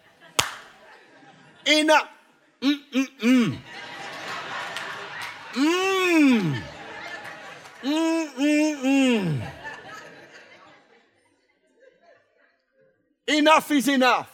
enough. 1.67 2.09
Mm, 2.61 2.81
mm, 2.93 3.09
mm. 3.19 3.59
Mmm. 5.55 6.63
Mm-mm-mm. 7.83 9.43
Enough 13.27 13.71
is 13.71 13.89
enough. 13.89 14.33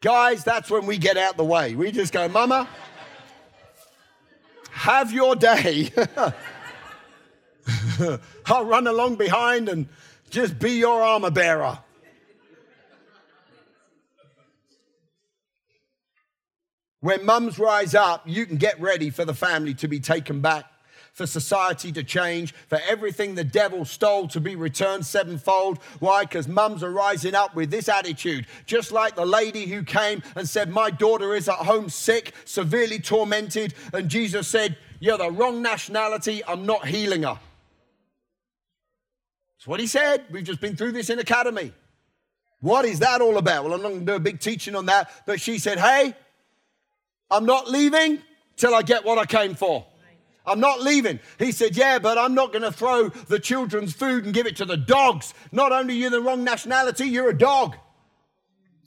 Guys, 0.00 0.44
that's 0.44 0.70
when 0.70 0.86
we 0.86 0.96
get 0.96 1.16
out 1.16 1.36
the 1.36 1.44
way. 1.44 1.74
We 1.74 1.90
just 1.90 2.12
go, 2.12 2.28
Mama, 2.28 2.68
have 4.70 5.12
your 5.12 5.34
day. 5.34 5.90
I'll 8.46 8.64
run 8.64 8.86
along 8.86 9.16
behind 9.16 9.68
and 9.68 9.88
just 10.30 10.58
be 10.58 10.72
your 10.72 11.02
armor 11.02 11.30
bearer. 11.30 11.78
When 17.00 17.24
mums 17.24 17.58
rise 17.58 17.94
up, 17.94 18.22
you 18.26 18.46
can 18.46 18.56
get 18.56 18.80
ready 18.80 19.10
for 19.10 19.24
the 19.24 19.34
family 19.34 19.74
to 19.74 19.88
be 19.88 20.00
taken 20.00 20.40
back 20.40 20.64
for 21.18 21.26
society 21.26 21.92
to 21.92 22.02
change, 22.02 22.54
for 22.68 22.78
everything 22.88 23.34
the 23.34 23.44
devil 23.44 23.84
stole 23.84 24.28
to 24.28 24.40
be 24.40 24.56
returned 24.56 25.04
sevenfold. 25.04 25.78
Why? 25.98 26.22
Because 26.22 26.48
mums 26.48 26.82
are 26.82 26.92
rising 26.92 27.34
up 27.34 27.54
with 27.54 27.70
this 27.70 27.88
attitude. 27.88 28.46
Just 28.64 28.92
like 28.92 29.16
the 29.16 29.26
lady 29.26 29.66
who 29.66 29.82
came 29.82 30.22
and 30.36 30.48
said, 30.48 30.70
My 30.70 30.90
daughter 30.90 31.34
is 31.34 31.48
at 31.48 31.56
home 31.56 31.90
sick, 31.90 32.32
severely 32.44 33.00
tormented. 33.00 33.74
And 33.92 34.08
Jesus 34.08 34.48
said, 34.48 34.78
You're 35.00 35.18
the 35.18 35.30
wrong 35.30 35.60
nationality. 35.60 36.42
I'm 36.46 36.64
not 36.64 36.86
healing 36.86 37.24
her. 37.24 37.38
That's 39.58 39.66
what 39.66 39.80
he 39.80 39.88
said. 39.88 40.24
We've 40.30 40.44
just 40.44 40.60
been 40.60 40.76
through 40.76 40.92
this 40.92 41.10
in 41.10 41.18
academy. 41.18 41.72
What 42.60 42.84
is 42.84 43.00
that 43.00 43.20
all 43.20 43.38
about? 43.38 43.64
Well, 43.64 43.74
I'm 43.74 43.82
not 43.82 43.88
going 43.88 44.00
to 44.00 44.06
do 44.06 44.14
a 44.14 44.20
big 44.20 44.38
teaching 44.38 44.76
on 44.76 44.86
that, 44.86 45.10
but 45.26 45.40
she 45.40 45.58
said, 45.58 45.78
Hey, 45.78 46.14
I'm 47.28 47.44
not 47.44 47.68
leaving 47.68 48.22
till 48.56 48.72
I 48.72 48.82
get 48.82 49.04
what 49.04 49.18
I 49.18 49.26
came 49.26 49.56
for. 49.56 49.84
I'm 50.48 50.60
not 50.60 50.80
leaving. 50.80 51.20
He 51.38 51.52
said, 51.52 51.76
Yeah, 51.76 51.98
but 51.98 52.18
I'm 52.18 52.34
not 52.34 52.52
going 52.52 52.62
to 52.62 52.72
throw 52.72 53.08
the 53.08 53.38
children's 53.38 53.92
food 53.92 54.24
and 54.24 54.34
give 54.34 54.46
it 54.46 54.56
to 54.56 54.64
the 54.64 54.76
dogs. 54.76 55.34
Not 55.52 55.72
only 55.72 55.94
are 55.94 55.96
you 55.96 56.10
the 56.10 56.20
wrong 56.20 56.44
nationality, 56.44 57.06
you're 57.06 57.30
a 57.30 57.36
dog. 57.36 57.76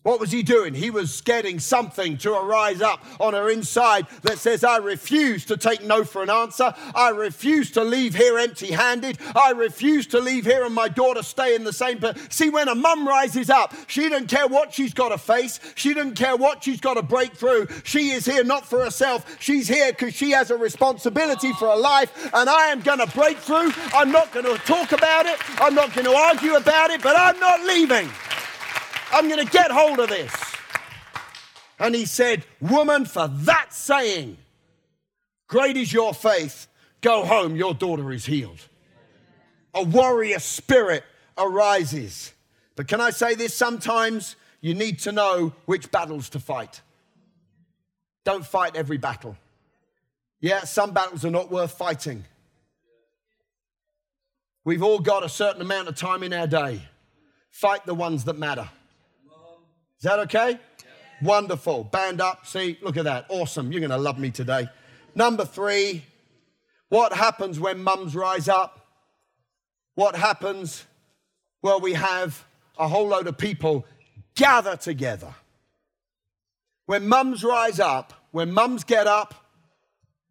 What 0.03 0.19
was 0.19 0.31
he 0.31 0.41
doing? 0.41 0.73
He 0.73 0.89
was 0.89 1.21
getting 1.21 1.59
something 1.59 2.17
to 2.19 2.33
arise 2.33 2.81
up 2.81 3.05
on 3.19 3.35
her 3.35 3.51
inside 3.51 4.07
that 4.23 4.39
says, 4.39 4.63
I 4.63 4.77
refuse 4.77 5.45
to 5.45 5.57
take 5.57 5.83
no 5.83 6.03
for 6.03 6.23
an 6.23 6.29
answer. 6.31 6.73
I 6.95 7.09
refuse 7.09 7.69
to 7.71 7.83
leave 7.83 8.15
here 8.15 8.39
empty 8.39 8.71
handed. 8.71 9.19
I 9.35 9.51
refuse 9.51 10.07
to 10.07 10.19
leave 10.19 10.45
here 10.45 10.65
and 10.65 10.73
my 10.73 10.87
daughter 10.87 11.21
stay 11.21 11.53
in 11.53 11.63
the 11.63 11.73
same. 11.73 11.99
But 11.99 12.17
see, 12.33 12.49
when 12.49 12.67
a 12.67 12.73
mum 12.73 13.07
rises 13.07 13.51
up, 13.51 13.75
she 13.85 14.09
doesn't 14.09 14.25
care 14.25 14.47
what 14.47 14.73
she's 14.73 14.91
got 14.91 15.09
to 15.09 15.19
face. 15.19 15.59
She 15.75 15.93
doesn't 15.93 16.15
care 16.15 16.35
what 16.35 16.63
she's 16.63 16.81
got 16.81 16.95
to 16.95 17.03
break 17.03 17.33
through. 17.33 17.67
She 17.83 18.09
is 18.09 18.25
here 18.25 18.43
not 18.43 18.65
for 18.65 18.83
herself. 18.83 19.37
She's 19.39 19.67
here 19.67 19.91
because 19.91 20.15
she 20.15 20.31
has 20.31 20.49
a 20.49 20.57
responsibility 20.57 21.53
for 21.53 21.69
her 21.69 21.77
life. 21.77 22.31
And 22.33 22.49
I 22.49 22.69
am 22.69 22.81
going 22.81 22.99
to 22.99 23.07
break 23.07 23.37
through. 23.37 23.71
I'm 23.93 24.11
not 24.11 24.33
going 24.33 24.45
to 24.45 24.57
talk 24.65 24.93
about 24.93 25.27
it. 25.27 25.37
I'm 25.61 25.75
not 25.75 25.93
going 25.93 26.05
to 26.05 26.15
argue 26.15 26.55
about 26.55 26.89
it, 26.89 27.03
but 27.03 27.15
I'm 27.15 27.39
not 27.39 27.61
leaving. 27.67 28.09
I'm 29.11 29.27
going 29.27 29.45
to 29.45 29.51
get 29.51 29.71
hold 29.71 29.99
of 29.99 30.09
this. 30.09 30.33
And 31.79 31.95
he 31.95 32.05
said, 32.05 32.45
Woman, 32.59 33.05
for 33.05 33.27
that 33.27 33.73
saying, 33.73 34.37
great 35.47 35.77
is 35.77 35.91
your 35.91 36.13
faith. 36.13 36.67
Go 37.01 37.25
home, 37.25 37.55
your 37.55 37.73
daughter 37.73 38.11
is 38.11 38.25
healed. 38.25 38.59
A 39.73 39.83
warrior 39.83 40.39
spirit 40.39 41.03
arises. 41.37 42.33
But 42.75 42.87
can 42.87 43.01
I 43.01 43.09
say 43.09 43.35
this? 43.35 43.53
Sometimes 43.53 44.35
you 44.61 44.75
need 44.75 44.99
to 44.99 45.11
know 45.11 45.53
which 45.65 45.91
battles 45.91 46.29
to 46.29 46.39
fight. 46.39 46.81
Don't 48.23 48.45
fight 48.45 48.75
every 48.75 48.97
battle. 48.97 49.35
Yeah, 50.39 50.61
some 50.61 50.91
battles 50.91 51.25
are 51.25 51.31
not 51.31 51.51
worth 51.51 51.71
fighting. 51.71 52.25
We've 54.63 54.83
all 54.83 54.99
got 54.99 55.23
a 55.23 55.29
certain 55.29 55.61
amount 55.61 55.87
of 55.87 55.95
time 55.95 56.21
in 56.21 56.33
our 56.33 56.47
day. 56.47 56.81
Fight 57.49 57.85
the 57.85 57.95
ones 57.95 58.25
that 58.25 58.37
matter. 58.37 58.69
Is 60.01 60.05
that 60.05 60.17
okay? 60.21 60.59
Wonderful. 61.21 61.83
Band 61.83 62.21
up. 62.21 62.47
See, 62.47 62.79
look 62.81 62.97
at 62.97 63.03
that. 63.03 63.27
Awesome. 63.29 63.71
You're 63.71 63.81
going 63.81 63.91
to 63.91 63.97
love 63.97 64.17
me 64.17 64.31
today. 64.31 64.67
Number 65.13 65.45
three, 65.45 66.03
what 66.89 67.13
happens 67.13 67.59
when 67.59 67.83
mums 67.83 68.15
rise 68.15 68.49
up? 68.49 68.87
What 69.93 70.15
happens? 70.15 70.85
Well, 71.61 71.79
we 71.79 71.93
have 71.93 72.43
a 72.79 72.87
whole 72.87 73.09
load 73.09 73.27
of 73.27 73.37
people 73.37 73.85
gather 74.33 74.75
together. 74.75 75.35
When 76.87 77.07
mums 77.07 77.43
rise 77.43 77.79
up, 77.79 78.11
when 78.31 78.51
mums 78.51 78.83
get 78.83 79.05
up, 79.05 79.35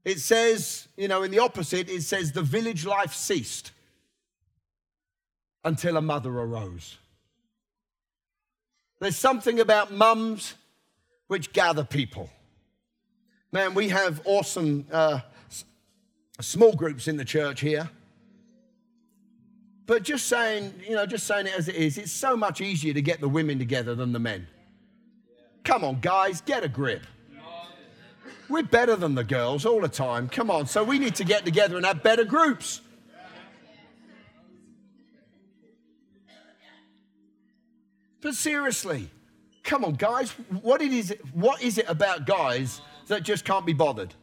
it 0.04 0.18
says, 0.18 0.88
you 0.96 1.06
know, 1.06 1.22
in 1.22 1.30
the 1.30 1.38
opposite, 1.38 1.88
it 1.88 2.02
says 2.02 2.32
the 2.32 2.42
village 2.42 2.84
life 2.84 3.14
ceased 3.14 3.70
until 5.62 5.96
a 5.96 6.02
mother 6.02 6.30
arose. 6.30 6.98
There's 9.00 9.16
something 9.16 9.60
about 9.60 9.92
mums 9.92 10.54
which 11.26 11.52
gather 11.52 11.84
people. 11.84 12.30
Man, 13.50 13.74
we 13.74 13.88
have 13.88 14.20
awesome 14.24 14.86
uh, 14.92 15.20
small 16.40 16.72
groups 16.74 17.08
in 17.08 17.16
the 17.16 17.24
church 17.24 17.60
here. 17.60 17.90
But 19.86 20.04
just 20.04 20.28
saying, 20.28 20.74
you 20.86 20.94
know, 20.94 21.04
just 21.06 21.26
saying 21.26 21.46
it 21.46 21.58
as 21.58 21.66
it 21.66 21.74
is, 21.74 21.98
it's 21.98 22.12
so 22.12 22.36
much 22.36 22.60
easier 22.60 22.94
to 22.94 23.02
get 23.02 23.20
the 23.20 23.28
women 23.28 23.58
together 23.58 23.94
than 23.94 24.12
the 24.12 24.20
men. 24.20 24.46
Come 25.64 25.82
on, 25.82 26.00
guys, 26.00 26.40
get 26.42 26.62
a 26.62 26.68
grip. 26.68 27.06
We're 28.48 28.62
better 28.62 28.96
than 28.96 29.14
the 29.14 29.24
girls 29.24 29.64
all 29.64 29.80
the 29.80 29.88
time. 29.88 30.28
Come 30.28 30.50
on. 30.50 30.66
So 30.66 30.82
we 30.82 30.98
need 30.98 31.14
to 31.16 31.24
get 31.24 31.44
together 31.44 31.76
and 31.76 31.86
have 31.86 32.02
better 32.02 32.24
groups. 32.24 32.80
But 38.20 38.34
seriously, 38.34 39.10
come 39.62 39.84
on, 39.84 39.94
guys. 39.94 40.30
What, 40.62 40.82
it 40.82 40.92
is, 40.92 41.14
what 41.32 41.62
is 41.62 41.78
it 41.78 41.88
about 41.88 42.26
guys 42.26 42.80
that 43.06 43.22
just 43.22 43.44
can't 43.44 43.64
be 43.64 43.72
bothered? 43.72 44.14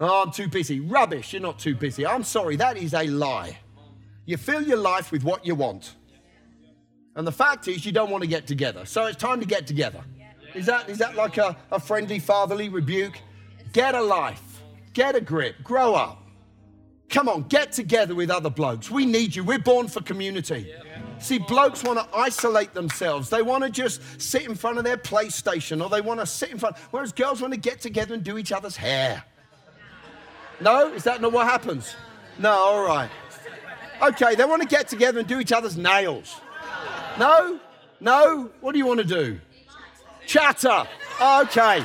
Oh, 0.00 0.22
I'm 0.22 0.32
too 0.32 0.48
busy. 0.48 0.80
Rubbish. 0.80 1.32
You're 1.32 1.42
not 1.42 1.58
too 1.58 1.74
busy. 1.74 2.06
I'm 2.06 2.24
sorry. 2.24 2.56
That 2.56 2.76
is 2.76 2.94
a 2.94 3.06
lie. 3.06 3.58
You 4.24 4.36
fill 4.36 4.62
your 4.62 4.78
life 4.78 5.12
with 5.12 5.24
what 5.24 5.44
you 5.44 5.54
want. 5.54 5.94
And 7.16 7.26
the 7.26 7.32
fact 7.32 7.68
is, 7.68 7.84
you 7.84 7.92
don't 7.92 8.10
want 8.10 8.22
to 8.22 8.28
get 8.28 8.46
together. 8.46 8.86
So 8.86 9.06
it's 9.06 9.18
time 9.18 9.40
to 9.40 9.46
get 9.46 9.66
together. 9.66 10.02
Is 10.54 10.66
that, 10.66 10.88
is 10.88 10.98
that 10.98 11.14
like 11.14 11.38
a, 11.38 11.56
a 11.70 11.78
friendly 11.78 12.18
fatherly 12.18 12.68
rebuke? 12.68 13.18
Get 13.72 13.94
a 13.94 14.00
life, 14.00 14.62
get 14.94 15.14
a 15.14 15.20
grip, 15.20 15.56
grow 15.62 15.94
up. 15.94 16.22
Come 17.08 17.28
on, 17.28 17.42
get 17.44 17.72
together 17.72 18.14
with 18.14 18.30
other 18.30 18.50
blokes. 18.50 18.90
We 18.90 19.04
need 19.04 19.34
you. 19.34 19.44
We're 19.44 19.58
born 19.58 19.88
for 19.88 20.00
community. 20.00 20.72
See, 21.20 21.38
blokes 21.38 21.84
want 21.84 21.98
to 21.98 22.16
isolate 22.16 22.72
themselves. 22.72 23.28
They 23.28 23.42
want 23.42 23.62
to 23.62 23.70
just 23.70 24.00
sit 24.20 24.46
in 24.46 24.54
front 24.54 24.78
of 24.78 24.84
their 24.84 24.96
PlayStation 24.96 25.84
or 25.84 25.90
they 25.90 26.00
want 26.00 26.18
to 26.20 26.26
sit 26.26 26.50
in 26.50 26.58
front, 26.58 26.76
whereas 26.90 27.12
girls 27.12 27.40
want 27.42 27.52
to 27.52 27.60
get 27.60 27.80
together 27.80 28.14
and 28.14 28.24
do 28.24 28.38
each 28.38 28.52
other's 28.52 28.76
hair. 28.76 29.22
No? 30.60 30.92
Is 30.92 31.04
that 31.04 31.20
not 31.20 31.32
what 31.32 31.46
happens? 31.46 31.94
No, 32.38 32.50
all 32.50 32.86
right. 32.86 33.10
Okay, 34.02 34.34
they 34.34 34.46
want 34.46 34.62
to 34.62 34.68
get 34.68 34.88
together 34.88 35.18
and 35.18 35.28
do 35.28 35.40
each 35.40 35.52
other's 35.52 35.76
nails. 35.76 36.40
No? 37.18 37.60
No? 38.00 38.50
What 38.62 38.72
do 38.72 38.78
you 38.78 38.86
want 38.86 39.00
to 39.00 39.06
do? 39.06 39.38
Chatter. 40.26 40.84
Okay. 41.20 41.84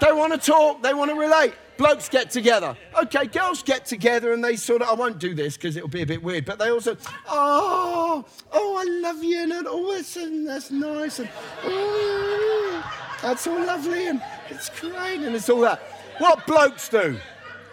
They 0.00 0.12
want 0.12 0.32
to 0.32 0.38
talk, 0.38 0.82
they 0.82 0.94
want 0.94 1.10
to 1.10 1.16
relate. 1.16 1.54
Blokes 1.76 2.08
get 2.08 2.30
together. 2.30 2.76
Okay, 3.02 3.26
girls 3.26 3.62
get 3.62 3.84
together 3.84 4.32
and 4.32 4.44
they 4.44 4.56
sort 4.56 4.82
of, 4.82 4.88
I 4.88 4.94
won't 4.94 5.18
do 5.18 5.34
this 5.34 5.56
because 5.56 5.76
it'll 5.76 5.88
be 5.88 6.02
a 6.02 6.06
bit 6.06 6.22
weird, 6.22 6.44
but 6.44 6.58
they 6.58 6.70
also, 6.70 6.96
oh, 7.28 8.24
oh, 8.52 8.76
I 8.76 9.00
love 9.00 9.22
you, 9.22 9.42
and 9.42 9.52
oh, 9.66 9.92
that's, 9.94 10.14
that's 10.14 10.70
nice, 10.70 11.18
and 11.18 11.28
oh, 11.64 12.92
that's 13.20 13.46
all 13.46 13.58
lovely, 13.64 14.06
and 14.06 14.22
it's 14.50 14.68
great, 14.80 15.20
and 15.20 15.34
it's 15.34 15.48
all 15.48 15.60
that. 15.62 15.80
What 16.18 16.46
blokes 16.46 16.88
do? 16.88 17.18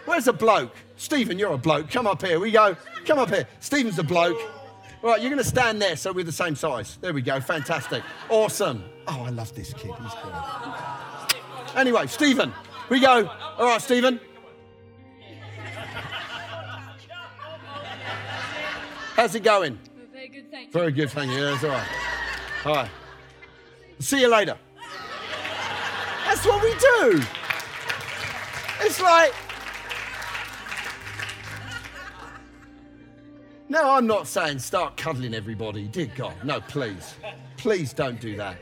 Where's 0.04 0.26
a 0.26 0.32
bloke? 0.32 0.74
Stephen, 0.96 1.38
you're 1.38 1.52
a 1.52 1.58
bloke. 1.58 1.90
Come 1.90 2.06
up 2.06 2.22
here. 2.22 2.40
We 2.40 2.50
go. 2.50 2.76
Come 3.04 3.18
up 3.18 3.28
here. 3.28 3.46
Stephen's 3.60 3.98
a 3.98 4.02
bloke. 4.02 4.38
Right, 5.02 5.20
you're 5.20 5.30
going 5.30 5.42
to 5.42 5.48
stand 5.48 5.82
there 5.82 5.96
so 5.96 6.12
we're 6.12 6.24
the 6.24 6.32
same 6.32 6.54
size. 6.54 6.96
There 7.00 7.12
we 7.12 7.22
go. 7.22 7.40
Fantastic. 7.40 8.04
Awesome. 8.28 8.84
Oh, 9.08 9.22
I 9.22 9.30
love 9.30 9.52
this 9.54 9.72
kid. 9.74 9.90
He's 10.00 10.12
great. 10.22 11.76
Anyway, 11.76 12.06
Stephen, 12.06 12.52
we 12.92 13.00
go. 13.00 13.26
All 13.56 13.64
right, 13.64 13.80
Stephen. 13.80 14.20
How's 19.16 19.34
it 19.34 19.42
going? 19.42 19.78
Very 20.12 20.28
good, 20.28 20.50
thank 20.50 20.66
you. 20.66 20.72
Very 20.72 20.92
good, 20.92 21.10
thank 21.10 21.30
you. 21.30 21.38
Yeah, 21.38 21.50
that's 21.52 21.64
all 21.64 21.70
right. 21.70 21.88
All 22.66 22.74
right. 22.74 22.90
See 23.98 24.20
you 24.20 24.28
later. 24.28 24.58
That's 26.26 26.44
what 26.44 26.62
we 26.62 26.70
do. 26.78 27.22
It's 28.80 29.00
like, 29.00 29.32
no, 33.70 33.90
I'm 33.92 34.06
not 34.06 34.26
saying 34.26 34.58
start 34.58 34.98
cuddling 34.98 35.32
everybody. 35.32 35.88
Dear 35.88 36.10
God, 36.14 36.34
no, 36.44 36.60
please. 36.60 37.14
Please 37.56 37.94
don't 37.94 38.20
do 38.20 38.36
that. 38.36 38.58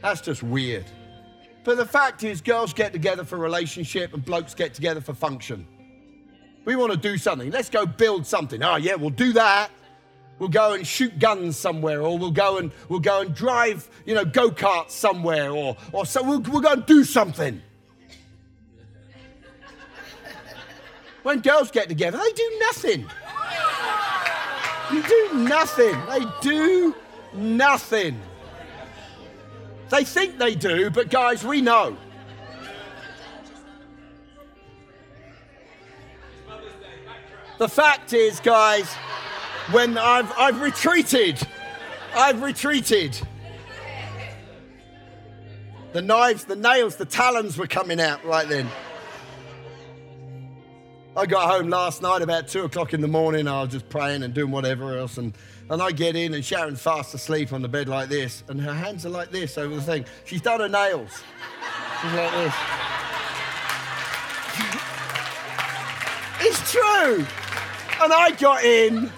That's 0.00 0.20
just 0.20 0.44
weird. 0.44 0.84
But 1.64 1.78
the 1.78 1.86
fact 1.86 2.22
is, 2.22 2.42
girls 2.42 2.74
get 2.74 2.92
together 2.92 3.24
for 3.24 3.38
relationship 3.38 4.12
and 4.12 4.22
blokes 4.22 4.54
get 4.54 4.74
together 4.74 5.00
for 5.00 5.14
function. 5.14 5.66
We 6.66 6.76
want 6.76 6.92
to 6.92 6.98
do 6.98 7.16
something. 7.16 7.50
Let's 7.50 7.70
go 7.70 7.86
build 7.86 8.26
something. 8.26 8.62
Oh, 8.62 8.76
yeah, 8.76 8.94
we'll 8.94 9.10
do 9.10 9.32
that. 9.32 9.70
We'll 10.38 10.48
go 10.48 10.74
and 10.74 10.86
shoot 10.86 11.18
guns 11.18 11.56
somewhere, 11.56 12.02
or 12.02 12.18
we'll 12.18 12.30
go 12.30 12.58
and 12.58 12.72
we'll 12.88 13.00
go 13.00 13.20
and 13.20 13.34
drive, 13.34 13.88
you 14.04 14.14
know, 14.14 14.24
go 14.24 14.50
karts 14.50 14.90
somewhere, 14.90 15.50
or 15.52 15.76
or 15.92 16.04
so 16.04 16.22
we'll, 16.22 16.40
we'll 16.40 16.60
go 16.60 16.72
and 16.72 16.84
do 16.86 17.04
something. 17.04 17.62
When 21.22 21.40
girls 21.40 21.70
get 21.70 21.88
together, 21.88 22.18
they 22.18 22.32
do 22.32 22.58
nothing. 22.60 23.06
You 24.92 25.02
do 25.02 25.30
nothing. 25.34 25.98
They 26.06 26.26
do 26.42 26.94
nothing. 27.32 28.20
They 29.90 30.04
think 30.04 30.38
they 30.38 30.54
do, 30.54 30.90
but 30.90 31.10
guys, 31.10 31.44
we 31.44 31.60
know. 31.60 31.96
The 37.58 37.68
fact 37.68 38.12
is, 38.12 38.40
guys, 38.40 38.92
when 39.70 39.96
I've, 39.96 40.32
I've 40.36 40.60
retreated, 40.60 41.40
I've 42.14 42.42
retreated. 42.42 43.18
The 45.92 46.02
knives, 46.02 46.44
the 46.44 46.56
nails, 46.56 46.96
the 46.96 47.04
talons 47.04 47.56
were 47.56 47.68
coming 47.68 48.00
out 48.00 48.24
right 48.24 48.48
then. 48.48 48.68
I 51.16 51.26
got 51.26 51.48
home 51.48 51.68
last 51.70 52.02
night 52.02 52.22
about 52.22 52.48
two 52.48 52.64
o'clock 52.64 52.92
in 52.92 53.00
the 53.00 53.08
morning. 53.08 53.46
I 53.46 53.62
was 53.62 53.70
just 53.70 53.88
praying 53.88 54.24
and 54.24 54.34
doing 54.34 54.50
whatever 54.50 54.98
else. 54.98 55.16
And, 55.16 55.32
and 55.70 55.82
I 55.82 55.90
get 55.92 56.16
in, 56.16 56.34
and 56.34 56.44
Sharon's 56.44 56.80
fast 56.80 57.14
asleep 57.14 57.52
on 57.52 57.62
the 57.62 57.68
bed 57.68 57.88
like 57.88 58.08
this. 58.08 58.44
And 58.48 58.60
her 58.60 58.74
hands 58.74 59.06
are 59.06 59.10
like 59.10 59.30
this 59.30 59.56
over 59.56 59.74
the 59.74 59.82
thing. 59.82 60.04
She's 60.24 60.42
done 60.42 60.60
her 60.60 60.68
nails. 60.68 61.22
She's 62.02 62.12
like 62.12 62.32
this. 62.32 62.54
it's 66.40 66.72
true. 66.72 67.26
And 68.02 68.12
I 68.12 68.32
got 68.38 68.64
in, 68.64 69.10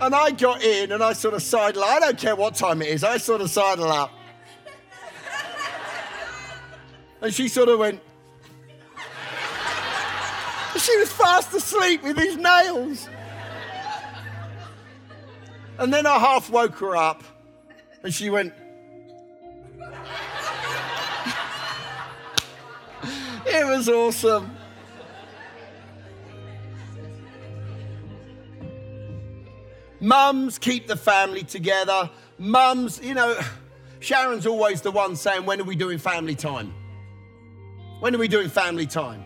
and 0.00 0.14
I 0.14 0.30
got 0.30 0.62
in, 0.62 0.92
and 0.92 1.02
I 1.02 1.12
sort 1.12 1.34
of 1.34 1.42
sidle. 1.42 1.84
I 1.84 2.00
don't 2.00 2.18
care 2.18 2.36
what 2.36 2.54
time 2.54 2.80
it 2.80 2.88
is. 2.88 3.04
I 3.04 3.18
sort 3.18 3.40
of 3.40 3.50
sidle 3.50 3.90
up. 3.90 4.10
And 7.20 7.32
she 7.32 7.46
sort 7.46 7.68
of 7.68 7.78
went, 7.78 8.00
she 10.76 10.96
was 10.96 11.12
fast 11.12 11.54
asleep 11.54 12.02
with 12.02 12.16
his 12.16 12.36
nails. 12.36 13.08
And 15.82 15.92
then 15.92 16.06
I 16.06 16.16
half 16.16 16.48
woke 16.48 16.76
her 16.76 16.96
up 16.96 17.24
and 18.04 18.14
she 18.14 18.30
went, 18.30 18.54
It 23.44 23.66
was 23.66 23.88
awesome. 23.88 24.54
Mums 29.98 30.60
keep 30.60 30.86
the 30.86 30.94
family 30.94 31.42
together. 31.42 32.08
Mums, 32.38 33.02
you 33.02 33.14
know, 33.14 33.40
Sharon's 33.98 34.46
always 34.46 34.82
the 34.82 34.92
one 34.92 35.16
saying, 35.16 35.46
When 35.46 35.60
are 35.60 35.64
we 35.64 35.74
doing 35.74 35.98
family 35.98 36.36
time? 36.36 36.72
When 37.98 38.14
are 38.14 38.18
we 38.18 38.28
doing 38.28 38.48
family 38.48 38.86
time? 38.86 39.24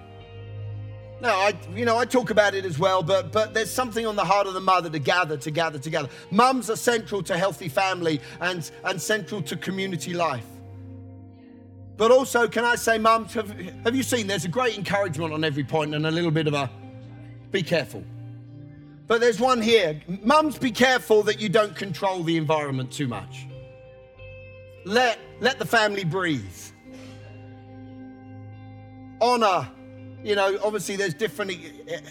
No, 1.21 1.31
I, 1.31 1.55
you 1.75 1.87
know, 1.87 1.97
I 1.97 2.05
talk 2.05 2.31
about 2.31 2.55
it 2.55 2.65
as 2.67 2.79
well, 2.79 3.03
but, 3.03 3.33
but 3.33 3.55
there's 3.55 3.71
something 3.71 4.07
on 4.07 4.17
the 4.17 4.25
heart 4.25 4.47
of 4.47 4.55
the 4.55 4.61
mother 4.61 4.91
to 4.91 4.99
gather, 4.99 5.37
to 5.39 5.51
gather 5.51 5.79
together. 5.79 6.11
Mums 6.31 6.69
are 6.69 6.77
central 6.77 7.23
to 7.23 7.39
healthy 7.39 7.69
family 7.69 8.21
and, 8.41 8.71
and 8.85 9.01
central 9.01 9.41
to 9.43 9.57
community 9.57 10.13
life. 10.13 10.45
But 11.97 12.11
also, 12.11 12.47
can 12.47 12.65
I 12.65 12.75
say, 12.75 12.99
mums, 12.99 13.33
have, 13.33 13.51
have 13.85 13.97
you 13.97 14.03
seen 14.03 14.27
there's 14.27 14.45
a 14.45 14.49
great 14.49 14.77
encouragement 14.77 15.33
on 15.33 15.43
every 15.43 15.65
point 15.65 15.95
and 15.95 16.07
a 16.07 16.11
little 16.11 16.31
bit 16.31 16.47
of 16.47 16.53
a 16.53 16.71
be 17.51 17.63
careful. 17.63 18.05
But 19.07 19.21
there's 19.21 19.41
one 19.41 19.63
here. 19.63 20.01
Mums, 20.23 20.59
be 20.59 20.71
careful 20.71 21.23
that 21.23 21.41
you 21.41 21.49
don't 21.49 21.75
control 21.75 22.23
the 22.23 22.37
environment 22.37 22.91
too 22.93 23.07
much. 23.07 23.47
Let, 24.85 25.19
let 25.41 25.59
the 25.59 25.65
family 25.65 26.05
breathe. 26.05 26.43
Honor 29.21 29.69
you 30.27 30.35
know, 30.35 30.59
obviously 30.65 30.97
there's 30.97 31.15
different 31.15 31.53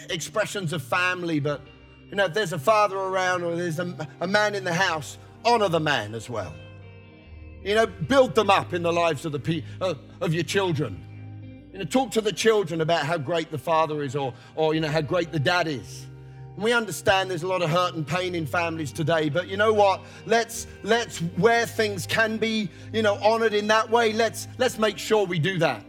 expressions 0.09 0.71
of 0.71 0.81
family, 0.81 1.41
but, 1.41 1.59
you 2.09 2.15
know, 2.15 2.25
if 2.25 2.33
there's 2.33 2.53
a 2.53 2.59
father 2.59 2.95
around 2.95 3.43
or 3.43 3.57
there's 3.57 3.77
a, 3.79 4.07
a 4.21 4.27
man 4.27 4.55
in 4.55 4.63
the 4.63 4.73
house, 4.73 5.17
honor 5.43 5.67
the 5.67 5.81
man 5.81 6.15
as 6.15 6.29
well. 6.29 6.53
You 7.61 7.75
know, 7.75 7.85
build 7.85 8.33
them 8.33 8.49
up 8.49 8.73
in 8.73 8.83
the 8.83 8.93
lives 8.93 9.25
of, 9.25 9.33
the 9.33 9.63
uh, 9.81 9.95
of 10.21 10.33
your 10.33 10.45
children. 10.45 11.67
You 11.73 11.79
know, 11.79 11.85
talk 11.85 12.11
to 12.11 12.21
the 12.21 12.31
children 12.31 12.79
about 12.79 13.05
how 13.05 13.17
great 13.17 13.51
the 13.51 13.57
father 13.57 14.01
is 14.01 14.15
or, 14.15 14.33
or 14.55 14.73
you 14.73 14.79
know, 14.79 14.87
how 14.87 15.01
great 15.01 15.33
the 15.33 15.39
dad 15.39 15.67
is. 15.67 16.05
We 16.55 16.71
understand 16.71 17.29
there's 17.29 17.43
a 17.43 17.47
lot 17.47 17.61
of 17.61 17.69
hurt 17.69 17.95
and 17.95 18.07
pain 18.07 18.33
in 18.33 18.45
families 18.45 18.93
today, 18.93 19.27
but 19.27 19.49
you 19.49 19.57
know 19.57 19.73
what? 19.73 19.99
Let's 20.25 20.67
let's 20.83 21.17
where 21.35 21.65
things 21.65 22.07
can 22.07 22.37
be, 22.37 22.69
you 22.93 23.01
know, 23.01 23.15
honored 23.15 23.53
in 23.53 23.67
that 23.67 23.89
way, 23.89 24.13
let's 24.13 24.47
let's 24.57 24.79
make 24.79 24.97
sure 24.97 25.25
we 25.25 25.37
do 25.37 25.59
that. 25.59 25.83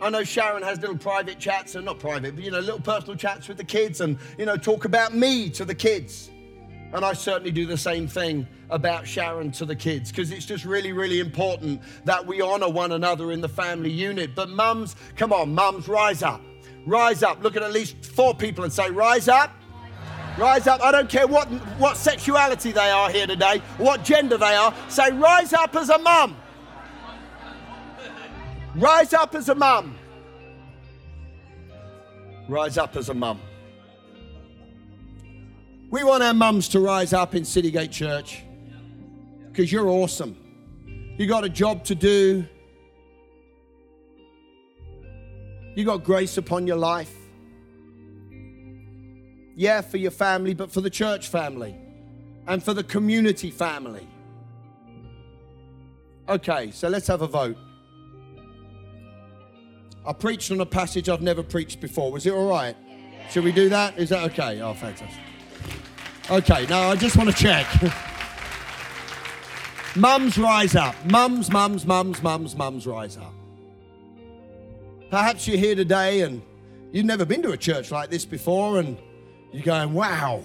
I 0.00 0.10
know 0.10 0.24
Sharon 0.24 0.62
has 0.62 0.80
little 0.80 0.98
private 0.98 1.38
chats, 1.38 1.74
and 1.74 1.84
not 1.84 1.98
private, 1.98 2.34
but 2.34 2.44
you 2.44 2.50
know, 2.50 2.60
little 2.60 2.80
personal 2.80 3.16
chats 3.16 3.48
with 3.48 3.56
the 3.56 3.64
kids 3.64 4.00
and, 4.00 4.18
you 4.38 4.44
know, 4.44 4.56
talk 4.56 4.84
about 4.84 5.14
me 5.14 5.48
to 5.50 5.64
the 5.64 5.74
kids. 5.74 6.30
And 6.92 7.04
I 7.04 7.12
certainly 7.12 7.50
do 7.50 7.66
the 7.66 7.76
same 7.76 8.06
thing 8.06 8.46
about 8.70 9.06
Sharon 9.06 9.50
to 9.52 9.64
the 9.64 9.74
kids 9.74 10.10
because 10.10 10.30
it's 10.30 10.46
just 10.46 10.64
really, 10.64 10.92
really 10.92 11.18
important 11.18 11.82
that 12.04 12.24
we 12.24 12.40
honor 12.40 12.68
one 12.68 12.92
another 12.92 13.32
in 13.32 13.40
the 13.40 13.48
family 13.48 13.90
unit. 13.90 14.34
But 14.34 14.48
mums, 14.48 14.94
come 15.16 15.32
on, 15.32 15.54
mums, 15.54 15.88
rise 15.88 16.22
up. 16.22 16.40
Rise 16.86 17.22
up. 17.22 17.42
Look 17.42 17.56
at 17.56 17.62
at 17.62 17.72
least 17.72 18.04
four 18.04 18.34
people 18.34 18.62
and 18.62 18.72
say, 18.72 18.90
Rise 18.90 19.26
up. 19.26 19.52
Rise 20.38 20.66
up. 20.66 20.82
I 20.82 20.92
don't 20.92 21.08
care 21.08 21.26
what, 21.26 21.46
what 21.78 21.96
sexuality 21.96 22.70
they 22.70 22.90
are 22.90 23.10
here 23.10 23.26
today, 23.26 23.60
what 23.78 24.04
gender 24.04 24.36
they 24.36 24.54
are. 24.54 24.74
Say, 24.88 25.10
Rise 25.10 25.52
up 25.52 25.74
as 25.74 25.90
a 25.90 25.98
mum. 25.98 26.36
Rise 28.76 29.12
up 29.12 29.34
as 29.36 29.48
a 29.48 29.54
mum. 29.54 29.94
Rise 32.48 32.76
up 32.76 32.96
as 32.96 33.08
a 33.08 33.14
mum. 33.14 33.40
We 35.90 36.02
want 36.02 36.24
our 36.24 36.34
mums 36.34 36.68
to 36.70 36.80
rise 36.80 37.12
up 37.12 37.36
in 37.36 37.44
Citygate 37.44 37.92
Church 37.92 38.42
because 39.46 39.70
you're 39.70 39.88
awesome. 39.88 40.36
You 41.16 41.28
got 41.28 41.44
a 41.44 41.48
job 41.48 41.84
to 41.84 41.94
do. 41.94 42.44
You 45.76 45.84
got 45.84 46.02
grace 46.02 46.36
upon 46.36 46.66
your 46.66 46.76
life. 46.76 47.14
Yeah, 49.54 49.82
for 49.82 49.98
your 49.98 50.10
family, 50.10 50.52
but 50.52 50.72
for 50.72 50.80
the 50.80 50.90
church 50.90 51.28
family 51.28 51.76
and 52.48 52.60
for 52.60 52.74
the 52.74 52.82
community 52.82 53.52
family. 53.52 54.08
Okay, 56.28 56.72
so 56.72 56.88
let's 56.88 57.06
have 57.06 57.22
a 57.22 57.28
vote. 57.28 57.56
I 60.06 60.12
preached 60.12 60.50
on 60.50 60.60
a 60.60 60.66
passage 60.66 61.08
I've 61.08 61.22
never 61.22 61.42
preached 61.42 61.80
before. 61.80 62.12
Was 62.12 62.26
it 62.26 62.34
all 62.34 62.48
right? 62.48 62.76
Should 63.30 63.44
we 63.44 63.52
do 63.52 63.70
that? 63.70 63.98
Is 63.98 64.10
that 64.10 64.30
okay? 64.32 64.60
Oh, 64.60 64.74
fantastic. 64.74 65.18
Okay, 66.30 66.66
now 66.66 66.90
I 66.90 66.96
just 66.96 67.16
want 67.16 67.30
to 67.30 67.36
check. 67.36 67.66
mums 69.96 70.36
rise 70.36 70.76
up. 70.76 70.94
Mums, 71.06 71.50
mums, 71.50 71.86
mums, 71.86 72.22
mums, 72.22 72.54
mums 72.54 72.86
rise 72.86 73.16
up. 73.16 73.32
Perhaps 75.10 75.48
you're 75.48 75.56
here 75.56 75.74
today 75.74 76.20
and 76.20 76.42
you've 76.92 77.06
never 77.06 77.24
been 77.24 77.40
to 77.42 77.52
a 77.52 77.56
church 77.56 77.90
like 77.90 78.10
this 78.10 78.26
before 78.26 78.80
and 78.80 78.98
you're 79.52 79.62
going, 79.62 79.94
wow. 79.94 80.42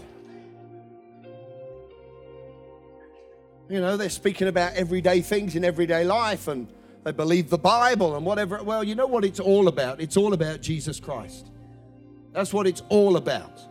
You 3.67 3.81
know, 3.81 3.97
they're 3.97 4.09
speaking 4.09 4.47
about 4.47 4.73
everyday 4.73 5.21
things 5.21 5.55
in 5.55 5.65
everyday 5.65 6.05
life 6.05 6.47
and 6.47 6.67
they 7.03 7.11
believe 7.11 7.49
the 7.49 7.57
Bible 7.57 8.15
and 8.15 8.25
whatever. 8.25 8.61
Well, 8.63 8.83
you 8.83 8.95
know 8.95 9.07
what 9.07 9.23
it's 9.23 9.39
all 9.39 9.67
about? 9.67 10.01
It's 10.01 10.17
all 10.17 10.33
about 10.33 10.61
Jesus 10.61 10.99
Christ. 10.99 11.51
That's 12.33 12.53
what 12.53 12.67
it's 12.67 12.83
all 12.89 13.17
about. 13.17 13.61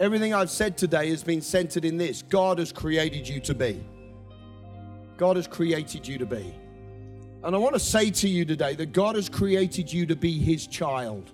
Everything 0.00 0.34
I've 0.34 0.50
said 0.50 0.76
today 0.76 1.10
has 1.10 1.22
been 1.22 1.40
centered 1.40 1.84
in 1.84 1.96
this 1.96 2.22
God 2.22 2.58
has 2.58 2.72
created 2.72 3.28
you 3.28 3.40
to 3.40 3.54
be. 3.54 3.84
God 5.16 5.36
has 5.36 5.46
created 5.46 6.06
you 6.06 6.18
to 6.18 6.26
be. 6.26 6.54
And 7.44 7.54
I 7.54 7.58
want 7.58 7.74
to 7.74 7.80
say 7.80 8.10
to 8.10 8.28
you 8.28 8.44
today 8.44 8.74
that 8.74 8.92
God 8.92 9.16
has 9.16 9.28
created 9.28 9.92
you 9.92 10.06
to 10.06 10.16
be 10.16 10.38
His 10.38 10.66
child. 10.66 11.30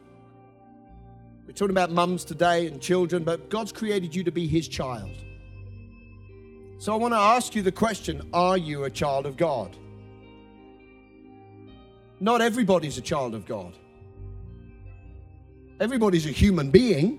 We're 1.47 1.53
talking 1.53 1.71
about 1.71 1.91
mums 1.91 2.25
today 2.25 2.67
and 2.67 2.81
children, 2.81 3.23
but 3.23 3.49
God's 3.49 3.73
created 3.73 4.15
you 4.15 4.25
to 4.25 4.33
be 4.33 4.47
His 4.47 4.69
child. 4.69 5.17
So 6.79 6.93
I 6.93 6.97
want 6.97 7.13
to 7.15 7.19
ask 7.19 7.55
you 7.55 7.63
the 7.63 7.73
question 7.73 8.29
Are 8.33 8.59
you 8.59 8.85
a 8.85 8.91
child 8.91 9.27
of 9.27 9.37
God? 9.37 9.77
Not 12.21 12.41
everybody's 12.41 12.99
a 12.99 13.01
child 13.01 13.35
of 13.35 13.47
God. 13.47 13.75
Everybody's 15.81 16.27
a 16.27 16.31
human 16.31 16.71
being, 16.71 17.19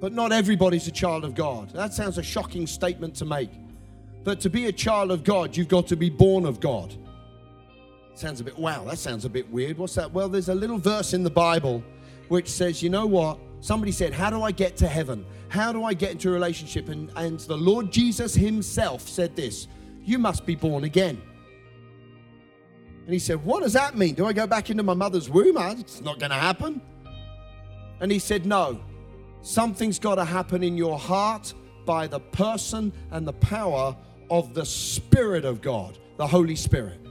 but 0.00 0.12
not 0.12 0.32
everybody's 0.32 0.86
a 0.86 0.92
child 0.92 1.24
of 1.24 1.34
God. 1.34 1.70
That 1.70 1.92
sounds 1.92 2.16
a 2.16 2.22
shocking 2.22 2.66
statement 2.66 3.16
to 3.16 3.24
make. 3.24 3.50
But 4.24 4.40
to 4.40 4.50
be 4.50 4.66
a 4.66 4.72
child 4.72 5.10
of 5.10 5.24
God, 5.24 5.56
you've 5.56 5.68
got 5.68 5.88
to 5.88 5.96
be 5.96 6.08
born 6.08 6.46
of 6.46 6.60
God. 6.60 6.94
Sounds 8.14 8.40
a 8.40 8.44
bit, 8.44 8.56
wow, 8.56 8.84
that 8.84 8.98
sounds 8.98 9.24
a 9.24 9.28
bit 9.28 9.50
weird. 9.50 9.78
What's 9.78 9.96
that? 9.96 10.12
Well, 10.12 10.28
there's 10.28 10.48
a 10.48 10.54
little 10.54 10.78
verse 10.78 11.12
in 11.12 11.24
the 11.24 11.30
Bible 11.30 11.82
which 12.28 12.48
says, 12.48 12.82
you 12.82 12.90
know 12.90 13.06
what? 13.06 13.38
Somebody 13.62 13.92
said, 13.92 14.12
How 14.12 14.28
do 14.28 14.42
I 14.42 14.50
get 14.50 14.76
to 14.78 14.88
heaven? 14.88 15.24
How 15.48 15.72
do 15.72 15.84
I 15.84 15.94
get 15.94 16.10
into 16.10 16.28
a 16.28 16.32
relationship? 16.32 16.88
And, 16.88 17.10
and 17.16 17.38
the 17.40 17.56
Lord 17.56 17.92
Jesus 17.92 18.34
Himself 18.34 19.08
said 19.08 19.36
this 19.36 19.68
You 20.04 20.18
must 20.18 20.44
be 20.44 20.56
born 20.56 20.84
again. 20.84 21.22
And 23.04 23.12
he 23.12 23.18
said, 23.18 23.44
What 23.44 23.62
does 23.62 23.72
that 23.72 23.96
mean? 23.96 24.14
Do 24.14 24.26
I 24.26 24.32
go 24.32 24.46
back 24.46 24.70
into 24.70 24.82
my 24.82 24.94
mother's 24.94 25.28
womb? 25.28 25.56
Ah, 25.58 25.74
it's 25.78 26.00
not 26.00 26.18
going 26.18 26.30
to 26.30 26.36
happen. 26.36 26.80
And 28.00 28.10
he 28.10 28.18
said, 28.18 28.46
No, 28.46 28.80
something's 29.42 29.98
got 29.98 30.16
to 30.16 30.24
happen 30.24 30.62
in 30.62 30.76
your 30.76 30.98
heart 30.98 31.52
by 31.84 32.06
the 32.06 32.20
person 32.20 32.92
and 33.10 33.26
the 33.26 33.32
power 33.32 33.96
of 34.30 34.54
the 34.54 34.64
Spirit 34.64 35.44
of 35.44 35.60
God, 35.60 35.98
the 36.16 36.26
Holy 36.26 36.56
Spirit. 36.56 37.01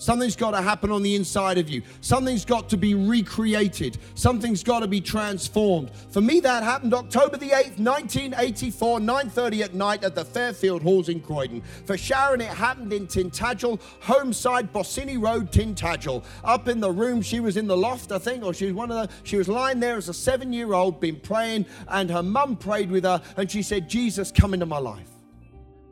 Something's 0.00 0.36
got 0.36 0.52
to 0.52 0.62
happen 0.62 0.92
on 0.92 1.02
the 1.02 1.16
inside 1.16 1.58
of 1.58 1.68
you. 1.68 1.82
Something's 2.00 2.44
got 2.44 2.68
to 2.68 2.76
be 2.76 2.94
recreated. 2.94 3.98
Something's 4.14 4.62
got 4.62 4.80
to 4.80 4.86
be 4.86 5.00
transformed. 5.00 5.90
For 6.10 6.20
me, 6.20 6.38
that 6.40 6.62
happened 6.62 6.94
October 6.94 7.36
the 7.36 7.50
8th, 7.50 7.80
1984, 7.80 9.00
9.30 9.00 9.64
at 9.64 9.74
night 9.74 10.04
at 10.04 10.14
the 10.14 10.24
Fairfield 10.24 10.82
Halls 10.82 11.08
in 11.08 11.20
Croydon. 11.20 11.62
For 11.84 11.98
Sharon, 11.98 12.40
it 12.40 12.46
happened 12.46 12.92
in 12.92 13.08
Tintagel, 13.08 13.80
Homeside, 14.00 14.72
Bossini 14.72 15.16
Road, 15.16 15.50
Tintagel. 15.50 16.24
Up 16.44 16.68
in 16.68 16.78
the 16.78 16.92
room, 16.92 17.20
she 17.20 17.40
was 17.40 17.56
in 17.56 17.66
the 17.66 17.76
loft, 17.76 18.12
I 18.12 18.18
think, 18.18 18.44
or 18.44 18.54
she 18.54 18.66
was 18.66 18.74
one 18.74 18.92
of 18.92 19.08
the, 19.08 19.14
she 19.24 19.36
was 19.36 19.48
lying 19.48 19.80
there 19.80 19.96
as 19.96 20.08
a 20.08 20.14
seven-year-old, 20.14 21.00
been 21.00 21.16
praying, 21.16 21.66
and 21.88 22.08
her 22.08 22.22
mum 22.22 22.56
prayed 22.56 22.88
with 22.88 23.02
her, 23.02 23.20
and 23.36 23.50
she 23.50 23.62
said, 23.62 23.90
Jesus, 23.90 24.30
come 24.30 24.54
into 24.54 24.66
my 24.66 24.78
life. 24.78 25.10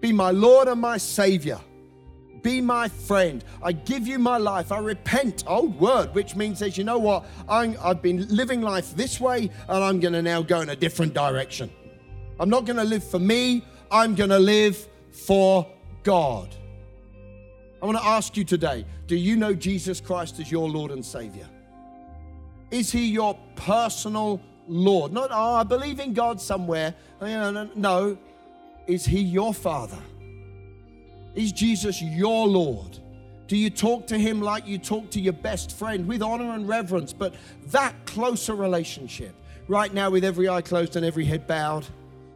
Be 0.00 0.12
my 0.12 0.30
Lord 0.30 0.68
and 0.68 0.80
my 0.80 0.96
Savior. 0.96 1.58
Be 2.42 2.60
my 2.60 2.88
friend. 2.88 3.44
I 3.62 3.72
give 3.72 4.06
you 4.06 4.18
my 4.18 4.38
life. 4.38 4.72
I 4.72 4.78
repent. 4.78 5.44
Old 5.46 5.78
word, 5.80 6.14
which 6.14 6.36
means 6.36 6.58
says, 6.58 6.78
you 6.78 6.84
know 6.84 6.98
what? 6.98 7.24
i 7.48 7.66
have 7.66 8.02
been 8.02 8.26
living 8.28 8.62
life 8.62 8.94
this 8.94 9.20
way 9.20 9.50
and 9.68 9.84
I'm 9.84 10.00
going 10.00 10.14
to 10.14 10.22
now 10.22 10.42
go 10.42 10.60
in 10.60 10.68
a 10.70 10.76
different 10.76 11.14
direction. 11.14 11.70
I'm 12.38 12.50
not 12.50 12.64
going 12.64 12.76
to 12.76 12.84
live 12.84 13.04
for 13.04 13.18
me. 13.18 13.64
I'm 13.90 14.14
going 14.14 14.30
to 14.30 14.38
live 14.38 14.76
for 15.10 15.66
God. 16.02 16.54
I 17.82 17.86
want 17.86 17.98
to 17.98 18.04
ask 18.04 18.36
you 18.36 18.44
today 18.44 18.84
do 19.06 19.16
you 19.16 19.36
know 19.36 19.54
Jesus 19.54 20.00
Christ 20.00 20.40
as 20.40 20.50
your 20.50 20.68
Lord 20.68 20.90
and 20.90 21.04
Savior? 21.04 21.48
Is 22.70 22.90
He 22.90 23.06
your 23.06 23.38
personal 23.54 24.40
Lord? 24.66 25.12
Not, 25.12 25.30
oh, 25.32 25.54
I 25.54 25.62
believe 25.62 26.00
in 26.00 26.12
God 26.12 26.40
somewhere. 26.40 26.94
No. 27.20 28.18
Is 28.86 29.04
He 29.04 29.20
your 29.20 29.54
Father? 29.54 29.98
Is 31.36 31.52
Jesus 31.52 32.00
your 32.00 32.48
Lord? 32.48 32.98
Do 33.46 33.56
you 33.56 33.70
talk 33.70 34.06
to 34.08 34.18
him 34.18 34.40
like 34.40 34.66
you 34.66 34.78
talk 34.78 35.10
to 35.10 35.20
your 35.20 35.34
best 35.34 35.70
friend 35.70 36.08
with 36.08 36.22
honor 36.22 36.54
and 36.54 36.66
reverence, 36.66 37.12
but 37.12 37.34
that 37.66 37.94
closer 38.06 38.54
relationship? 38.54 39.34
Right 39.68 39.92
now, 39.92 40.10
with 40.10 40.24
every 40.24 40.48
eye 40.48 40.62
closed 40.62 40.96
and 40.96 41.04
every 41.04 41.24
head 41.24 41.46
bowed, 41.46 41.86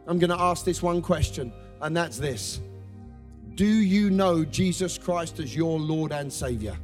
I'm 0.05 0.19
going 0.19 0.29
to 0.29 0.39
ask 0.39 0.63
this 0.63 0.81
one 0.81 1.01
question, 1.01 1.51
and 1.81 1.97
that's 1.97 2.17
this 2.17 2.61
Do 3.55 3.65
you 3.65 4.09
know 4.09 4.45
Jesus 4.45 4.97
Christ 4.97 5.39
as 5.39 5.55
your 5.55 5.79
Lord 5.79 6.11
and 6.11 6.31
Savior? 6.31 6.77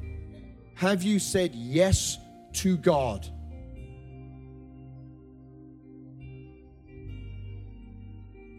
Have 0.73 1.03
you 1.03 1.19
said 1.19 1.53
yes 1.53 2.17
to 2.53 2.77
God? 2.77 3.27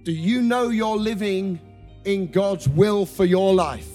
Do 0.04 0.12
you 0.12 0.40
know 0.42 0.68
you're 0.68 0.96
living 0.96 1.60
in 2.08 2.30
God's 2.30 2.66
will 2.66 3.04
for 3.04 3.26
your 3.26 3.54
life. 3.54 3.90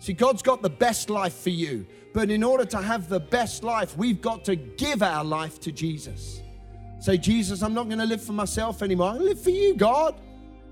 See, 0.00 0.12
God's 0.12 0.42
got 0.42 0.60
the 0.60 0.70
best 0.70 1.08
life 1.08 1.34
for 1.34 1.50
you, 1.50 1.86
but 2.12 2.30
in 2.30 2.44
order 2.44 2.66
to 2.66 2.76
have 2.76 3.08
the 3.08 3.18
best 3.18 3.64
life, 3.64 3.96
we've 3.96 4.20
got 4.20 4.44
to 4.44 4.54
give 4.54 5.02
our 5.02 5.24
life 5.24 5.58
to 5.60 5.72
Jesus. 5.72 6.42
Say, 7.00 7.16
Jesus, 7.16 7.62
I'm 7.62 7.72
not 7.72 7.86
going 7.86 8.00
to 8.00 8.04
live 8.04 8.22
for 8.22 8.34
myself 8.34 8.82
anymore. 8.82 9.12
I 9.12 9.14
live 9.14 9.40
for 9.40 9.50
you, 9.50 9.74
God. 9.74 10.20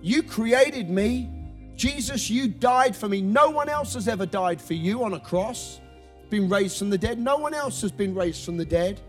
You 0.03 0.22
created 0.22 0.91
me. 0.91 1.30
Jesus, 1.76 2.28
you 2.28 2.47
died 2.47 2.95
for 2.95 3.09
me. 3.09 3.22
No 3.22 3.49
one 3.49 3.70
else 3.70 3.95
has 3.95 4.07
ever 4.07 4.26
died 4.26 4.61
for 4.61 4.74
you 4.74 5.03
on 5.03 5.14
a 5.14 5.20
cross, 5.20 5.80
been 6.28 6.49
raised 6.49 6.78
from 6.78 6.91
the 6.91 6.99
dead. 6.99 7.18
No 7.18 7.38
one 7.38 7.55
else 7.55 7.80
has 7.80 7.91
been 7.91 8.14
raised 8.14 8.45
from 8.45 8.59
the 8.59 8.66
dead. 8.66 9.01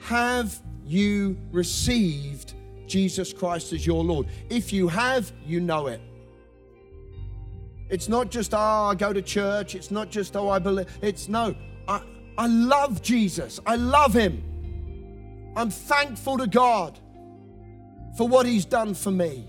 Have 0.00 0.58
you 0.84 1.38
received 1.52 2.54
Jesus 2.90 3.32
Christ 3.32 3.72
as 3.72 3.86
your 3.86 4.04
Lord. 4.04 4.26
If 4.50 4.72
you 4.72 4.88
have, 4.88 5.32
you 5.46 5.60
know 5.60 5.86
it. 5.86 6.00
It's 7.88 8.08
not 8.08 8.30
just, 8.30 8.52
oh, 8.52 8.58
I 8.58 8.94
go 8.94 9.12
to 9.12 9.22
church. 9.22 9.74
It's 9.74 9.90
not 9.90 10.10
just, 10.10 10.36
oh, 10.36 10.48
I 10.48 10.58
believe. 10.58 10.86
It's 11.00 11.28
no, 11.28 11.54
I, 11.88 12.02
I 12.36 12.46
love 12.46 13.00
Jesus. 13.00 13.60
I 13.64 13.76
love 13.76 14.12
him. 14.12 14.42
I'm 15.56 15.70
thankful 15.70 16.38
to 16.38 16.46
God 16.46 16.98
for 18.16 18.28
what 18.28 18.46
he's 18.46 18.64
done 18.64 18.94
for 18.94 19.10
me. 19.10 19.46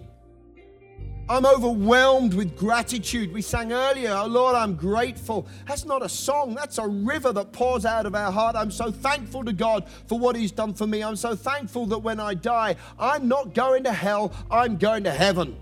I'm 1.30 1.46
overwhelmed 1.46 2.34
with 2.34 2.58
gratitude. 2.58 3.32
We 3.32 3.42
sang 3.42 3.72
earlier, 3.72 4.12
Oh 4.12 4.26
Lord, 4.26 4.56
I'm 4.56 4.76
grateful. 4.76 5.48
That's 5.68 5.86
not 5.86 6.04
a 6.04 6.10
song, 6.10 6.56
that's 6.56 6.78
a 6.78 6.88
river 6.88 7.32
that 7.32 7.54
pours 7.54 7.86
out 7.86 8.06
of 8.06 8.16
our 8.16 8.32
heart. 8.32 8.56
I'm 8.56 8.72
so 8.72 8.92
thankful 8.92 9.46
to 9.46 9.54
God 9.54 9.88
for 10.08 10.20
what 10.20 10.36
He's 10.36 10.52
done 10.52 10.74
for 10.74 10.88
me. 10.88 11.04
I'm 11.04 11.16
so 11.16 11.36
thankful 11.36 11.86
that 11.88 12.00
when 12.00 12.20
I 12.20 12.34
die, 12.34 12.76
I'm 13.00 13.28
not 13.28 13.54
going 13.54 13.84
to 13.86 13.94
hell, 13.94 14.34
I'm 14.50 14.78
going 14.78 15.04
to 15.06 15.12
heaven. 15.12 15.58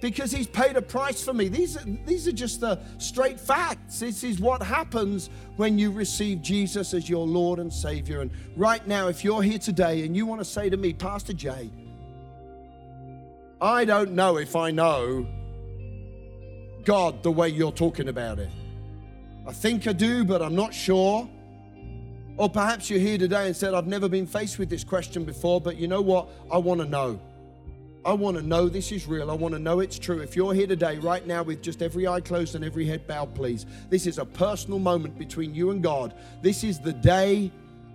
Because 0.00 0.30
he's 0.30 0.46
paid 0.46 0.76
a 0.76 0.82
price 0.82 1.24
for 1.24 1.32
me. 1.32 1.48
These 1.48 1.78
are, 1.78 1.84
these 2.04 2.28
are 2.28 2.32
just 2.32 2.60
the 2.60 2.78
straight 2.98 3.40
facts. 3.40 4.00
This 4.00 4.24
is 4.24 4.38
what 4.38 4.62
happens 4.62 5.30
when 5.56 5.78
you 5.78 5.90
receive 5.90 6.42
Jesus 6.42 6.92
as 6.92 7.08
your 7.08 7.26
Lord 7.26 7.58
and 7.58 7.72
Savior. 7.72 8.20
And 8.20 8.30
right 8.56 8.86
now, 8.86 9.08
if 9.08 9.24
you're 9.24 9.42
here 9.42 9.58
today 9.58 10.04
and 10.04 10.14
you 10.14 10.26
want 10.26 10.42
to 10.42 10.44
say 10.44 10.68
to 10.68 10.76
me, 10.76 10.92
Pastor 10.92 11.32
Jay, 11.32 11.70
I 13.60 13.84
don't 13.86 14.12
know 14.12 14.36
if 14.36 14.54
I 14.54 14.70
know 14.70 15.26
God 16.84 17.22
the 17.22 17.30
way 17.30 17.48
you're 17.48 17.72
talking 17.72 18.08
about 18.08 18.38
it. 18.38 18.50
I 19.46 19.52
think 19.52 19.86
I 19.86 19.92
do, 19.92 20.24
but 20.24 20.42
I'm 20.42 20.54
not 20.54 20.74
sure. 20.74 21.28
Or 22.36 22.50
perhaps 22.50 22.90
you're 22.90 23.00
here 23.00 23.16
today 23.16 23.46
and 23.46 23.56
said, 23.56 23.72
I've 23.72 23.86
never 23.86 24.08
been 24.08 24.26
faced 24.26 24.58
with 24.58 24.68
this 24.68 24.84
question 24.84 25.24
before, 25.24 25.60
but 25.60 25.76
you 25.76 25.88
know 25.88 26.02
what? 26.02 26.28
I 26.52 26.58
want 26.58 26.80
to 26.80 26.86
know. 26.86 27.18
I 28.04 28.12
want 28.12 28.36
to 28.36 28.42
know 28.42 28.68
this 28.68 28.92
is 28.92 29.06
real. 29.06 29.30
I 29.30 29.34
want 29.34 29.54
to 29.54 29.58
know 29.58 29.80
it's 29.80 29.98
true. 29.98 30.20
If 30.20 30.36
you're 30.36 30.52
here 30.52 30.66
today, 30.66 30.98
right 30.98 31.26
now, 31.26 31.42
with 31.42 31.62
just 31.62 31.82
every 31.82 32.06
eye 32.06 32.20
closed 32.20 32.54
and 32.54 32.64
every 32.64 32.86
head 32.86 33.06
bowed, 33.06 33.34
please. 33.34 33.66
This 33.88 34.06
is 34.06 34.18
a 34.18 34.24
personal 34.24 34.78
moment 34.78 35.18
between 35.18 35.54
you 35.54 35.70
and 35.70 35.82
God. 35.82 36.14
This 36.42 36.62
is 36.62 36.78
the 36.78 36.92
day 36.92 37.50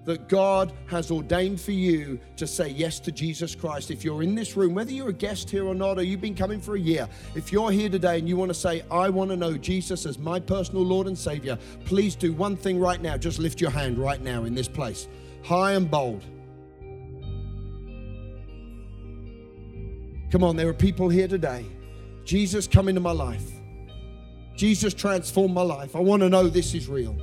that 0.06 0.28
God 0.28 0.74
has 0.88 1.12
ordained 1.12 1.62
for 1.62 1.72
you 1.72 2.20
to 2.36 2.48
say 2.48 2.70
yes 2.70 3.00
to 3.02 3.12
Jesus 3.12 3.54
Christ. 3.54 3.92
If 3.92 4.04
you're 4.04 4.24
in 4.24 4.34
this 4.34 4.58
room, 4.58 4.74
whether 4.74 4.92
you're 4.92 5.10
a 5.10 5.14
guest 5.14 5.50
here 5.50 5.66
or 5.66 5.76
not, 5.76 6.00
or 6.00 6.04
you've 6.04 6.22
been 6.22 6.36
coming 6.36 6.60
for 6.60 6.76
a 6.76 6.80
year, 6.80 7.08
if 7.36 7.52
you're 7.52 7.72
here 7.72 7.90
today 7.90 8.18
and 8.18 8.28
you 8.28 8.36
want 8.36 8.50
to 8.50 8.56
say, 8.56 8.84
I 8.90 9.10
want 9.10 9.30
to 9.30 9.38
know 9.38 9.58
Jesus 9.58 10.06
as 10.06 10.18
my 10.18 10.40
personal 10.40 10.84
Lord 10.84 11.08
and 11.08 11.18
Savior, 11.18 11.58
please 11.86 12.16
do 12.16 12.34
one 12.34 12.56
thing 12.56 12.80
right 12.80 13.02
now. 13.02 13.16
Just 13.16 13.38
lift 13.38 13.62
your 13.62 13.70
hand 13.70 14.00
right 14.00 14.22
now 14.22 14.46
in 14.46 14.56
this 14.56 14.68
place, 14.68 15.08
high 15.44 15.74
and 15.74 15.90
bold. 15.90 16.26
Come 20.32 20.44
on, 20.44 20.56
there 20.56 20.70
are 20.70 20.74
people 20.74 21.10
here 21.10 21.28
today. 21.28 21.66
Jesus, 22.24 22.66
come 22.66 22.88
into 22.88 23.02
my 23.02 23.12
life. 23.12 23.52
Jesus 24.56 24.94
transformed 24.94 25.54
my 25.54 25.62
life. 25.62 25.96
I 25.96 26.00
want 26.00 26.22
to 26.22 26.30
know 26.30 26.48
this 26.48 26.74
is 26.74 26.88
real. 26.88 27.16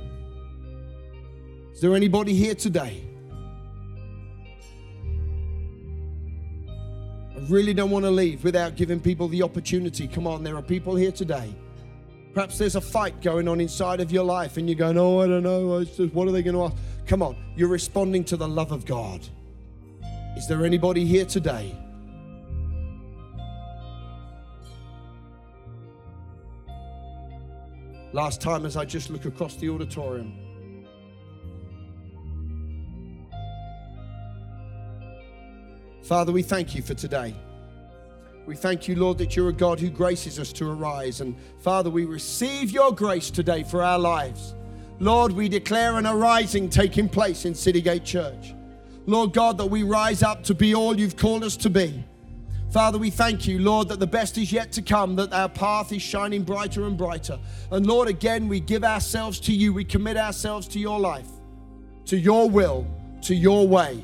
Is 1.79 1.81
there 1.81 1.95
anybody 1.95 2.33
here 2.33 2.55
today? 2.55 3.01
I 7.33 7.39
really 7.47 7.73
don't 7.73 7.89
want 7.89 8.03
to 8.03 8.11
leave 8.11 8.43
without 8.43 8.75
giving 8.75 8.99
people 8.99 9.29
the 9.29 9.43
opportunity. 9.43 10.05
Come 10.05 10.27
on, 10.27 10.43
there 10.43 10.57
are 10.57 10.61
people 10.61 10.97
here 10.97 11.13
today. 11.13 11.55
Perhaps 12.33 12.57
there's 12.57 12.75
a 12.75 12.81
fight 12.81 13.21
going 13.21 13.47
on 13.47 13.61
inside 13.61 14.01
of 14.01 14.11
your 14.11 14.25
life 14.25 14.57
and 14.57 14.67
you're 14.67 14.77
going, 14.77 14.97
oh, 14.97 15.21
I 15.21 15.27
don't 15.27 15.41
know. 15.41 15.85
What 16.11 16.27
are 16.27 16.31
they 16.33 16.43
going 16.43 16.57
to 16.57 16.65
ask? 16.65 16.75
Come 17.07 17.21
on, 17.21 17.37
you're 17.55 17.69
responding 17.69 18.25
to 18.25 18.35
the 18.35 18.45
love 18.45 18.73
of 18.73 18.85
God. 18.85 19.25
Is 20.35 20.49
there 20.49 20.65
anybody 20.65 21.05
here 21.05 21.23
today? 21.23 21.73
Last 28.11 28.41
time, 28.41 28.65
as 28.65 28.75
I 28.75 28.83
just 28.83 29.09
look 29.09 29.23
across 29.23 29.55
the 29.55 29.69
auditorium, 29.69 30.33
Father, 36.09 36.31
we 36.31 36.41
thank 36.41 36.73
you 36.73 36.81
for 36.81 36.95
today. 36.95 37.35
We 38.47 38.55
thank 38.55 38.87
you, 38.87 38.95
Lord, 38.95 39.19
that 39.19 39.35
you're 39.35 39.49
a 39.49 39.53
God 39.53 39.79
who 39.79 39.91
graces 39.91 40.39
us 40.39 40.51
to 40.53 40.67
arise. 40.67 41.21
And 41.21 41.35
Father, 41.59 41.91
we 41.91 42.05
receive 42.05 42.71
your 42.71 42.91
grace 42.91 43.29
today 43.29 43.61
for 43.61 43.83
our 43.83 43.99
lives. 43.99 44.55
Lord, 44.97 45.31
we 45.31 45.47
declare 45.47 45.99
an 45.99 46.07
arising 46.07 46.67
taking 46.67 47.09
place 47.09 47.45
in 47.45 47.53
City 47.53 47.79
Gate 47.79 48.05
Church. 48.05 48.55
Lord 49.05 49.33
God, 49.33 49.59
that 49.59 49.67
we 49.67 49.83
rise 49.83 50.23
up 50.23 50.43
to 50.45 50.55
be 50.55 50.73
all 50.73 50.99
you've 50.99 51.15
called 51.15 51.43
us 51.43 51.55
to 51.57 51.69
be. 51.69 52.03
Father, 52.71 52.97
we 52.97 53.11
thank 53.11 53.45
you, 53.45 53.59
Lord, 53.59 53.87
that 53.89 53.99
the 53.99 54.07
best 54.07 54.39
is 54.39 54.51
yet 54.51 54.71
to 54.71 54.81
come, 54.81 55.15
that 55.17 55.31
our 55.31 55.47
path 55.47 55.93
is 55.93 56.01
shining 56.01 56.41
brighter 56.41 56.87
and 56.87 56.97
brighter. 56.97 57.37
And 57.71 57.85
Lord, 57.85 58.07
again, 58.07 58.47
we 58.47 58.61
give 58.61 58.83
ourselves 58.83 59.39
to 59.41 59.53
you. 59.53 59.73
We 59.73 59.85
commit 59.85 60.17
ourselves 60.17 60.67
to 60.69 60.79
your 60.79 60.99
life, 60.99 61.29
to 62.05 62.17
your 62.17 62.49
will, 62.49 62.87
to 63.21 63.35
your 63.35 63.67
way. 63.67 64.03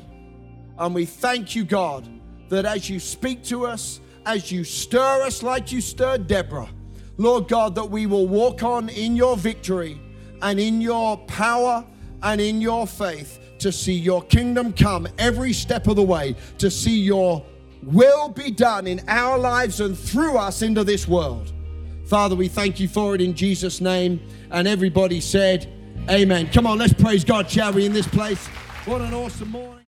And 0.78 0.94
we 0.94 1.06
thank 1.06 1.54
you, 1.54 1.64
God, 1.64 2.08
that 2.48 2.64
as 2.64 2.88
you 2.88 3.00
speak 3.00 3.42
to 3.44 3.66
us, 3.66 4.00
as 4.24 4.50
you 4.50 4.64
stir 4.64 5.22
us 5.22 5.42
like 5.42 5.72
you 5.72 5.80
stirred 5.80 6.26
Deborah, 6.26 6.68
Lord 7.16 7.48
God, 7.48 7.74
that 7.76 7.90
we 7.90 8.06
will 8.06 8.26
walk 8.26 8.62
on 8.62 8.88
in 8.88 9.16
your 9.16 9.36
victory 9.36 10.00
and 10.42 10.60
in 10.60 10.80
your 10.80 11.16
power 11.26 11.84
and 12.22 12.40
in 12.40 12.60
your 12.60 12.86
faith 12.86 13.40
to 13.58 13.72
see 13.72 13.94
your 13.94 14.22
kingdom 14.22 14.72
come 14.72 15.08
every 15.18 15.52
step 15.52 15.86
of 15.86 15.96
the 15.96 16.02
way, 16.02 16.36
to 16.58 16.70
see 16.70 16.98
your 16.98 17.44
will 17.82 18.28
be 18.28 18.50
done 18.50 18.86
in 18.86 19.00
our 19.08 19.38
lives 19.38 19.80
and 19.80 19.96
through 19.96 20.36
us 20.36 20.62
into 20.62 20.84
this 20.84 21.08
world. 21.08 21.52
Father, 22.06 22.36
we 22.36 22.48
thank 22.48 22.78
you 22.78 22.88
for 22.88 23.14
it 23.14 23.20
in 23.20 23.34
Jesus' 23.34 23.80
name. 23.80 24.20
And 24.50 24.68
everybody 24.68 25.20
said, 25.20 25.72
Amen. 26.08 26.48
Come 26.52 26.66
on, 26.66 26.78
let's 26.78 26.92
praise 26.92 27.24
God, 27.24 27.50
shall 27.50 27.72
we, 27.72 27.84
in 27.84 27.92
this 27.92 28.06
place? 28.06 28.46
What 28.84 29.00
an 29.00 29.12
awesome 29.12 29.50
morning. 29.50 29.85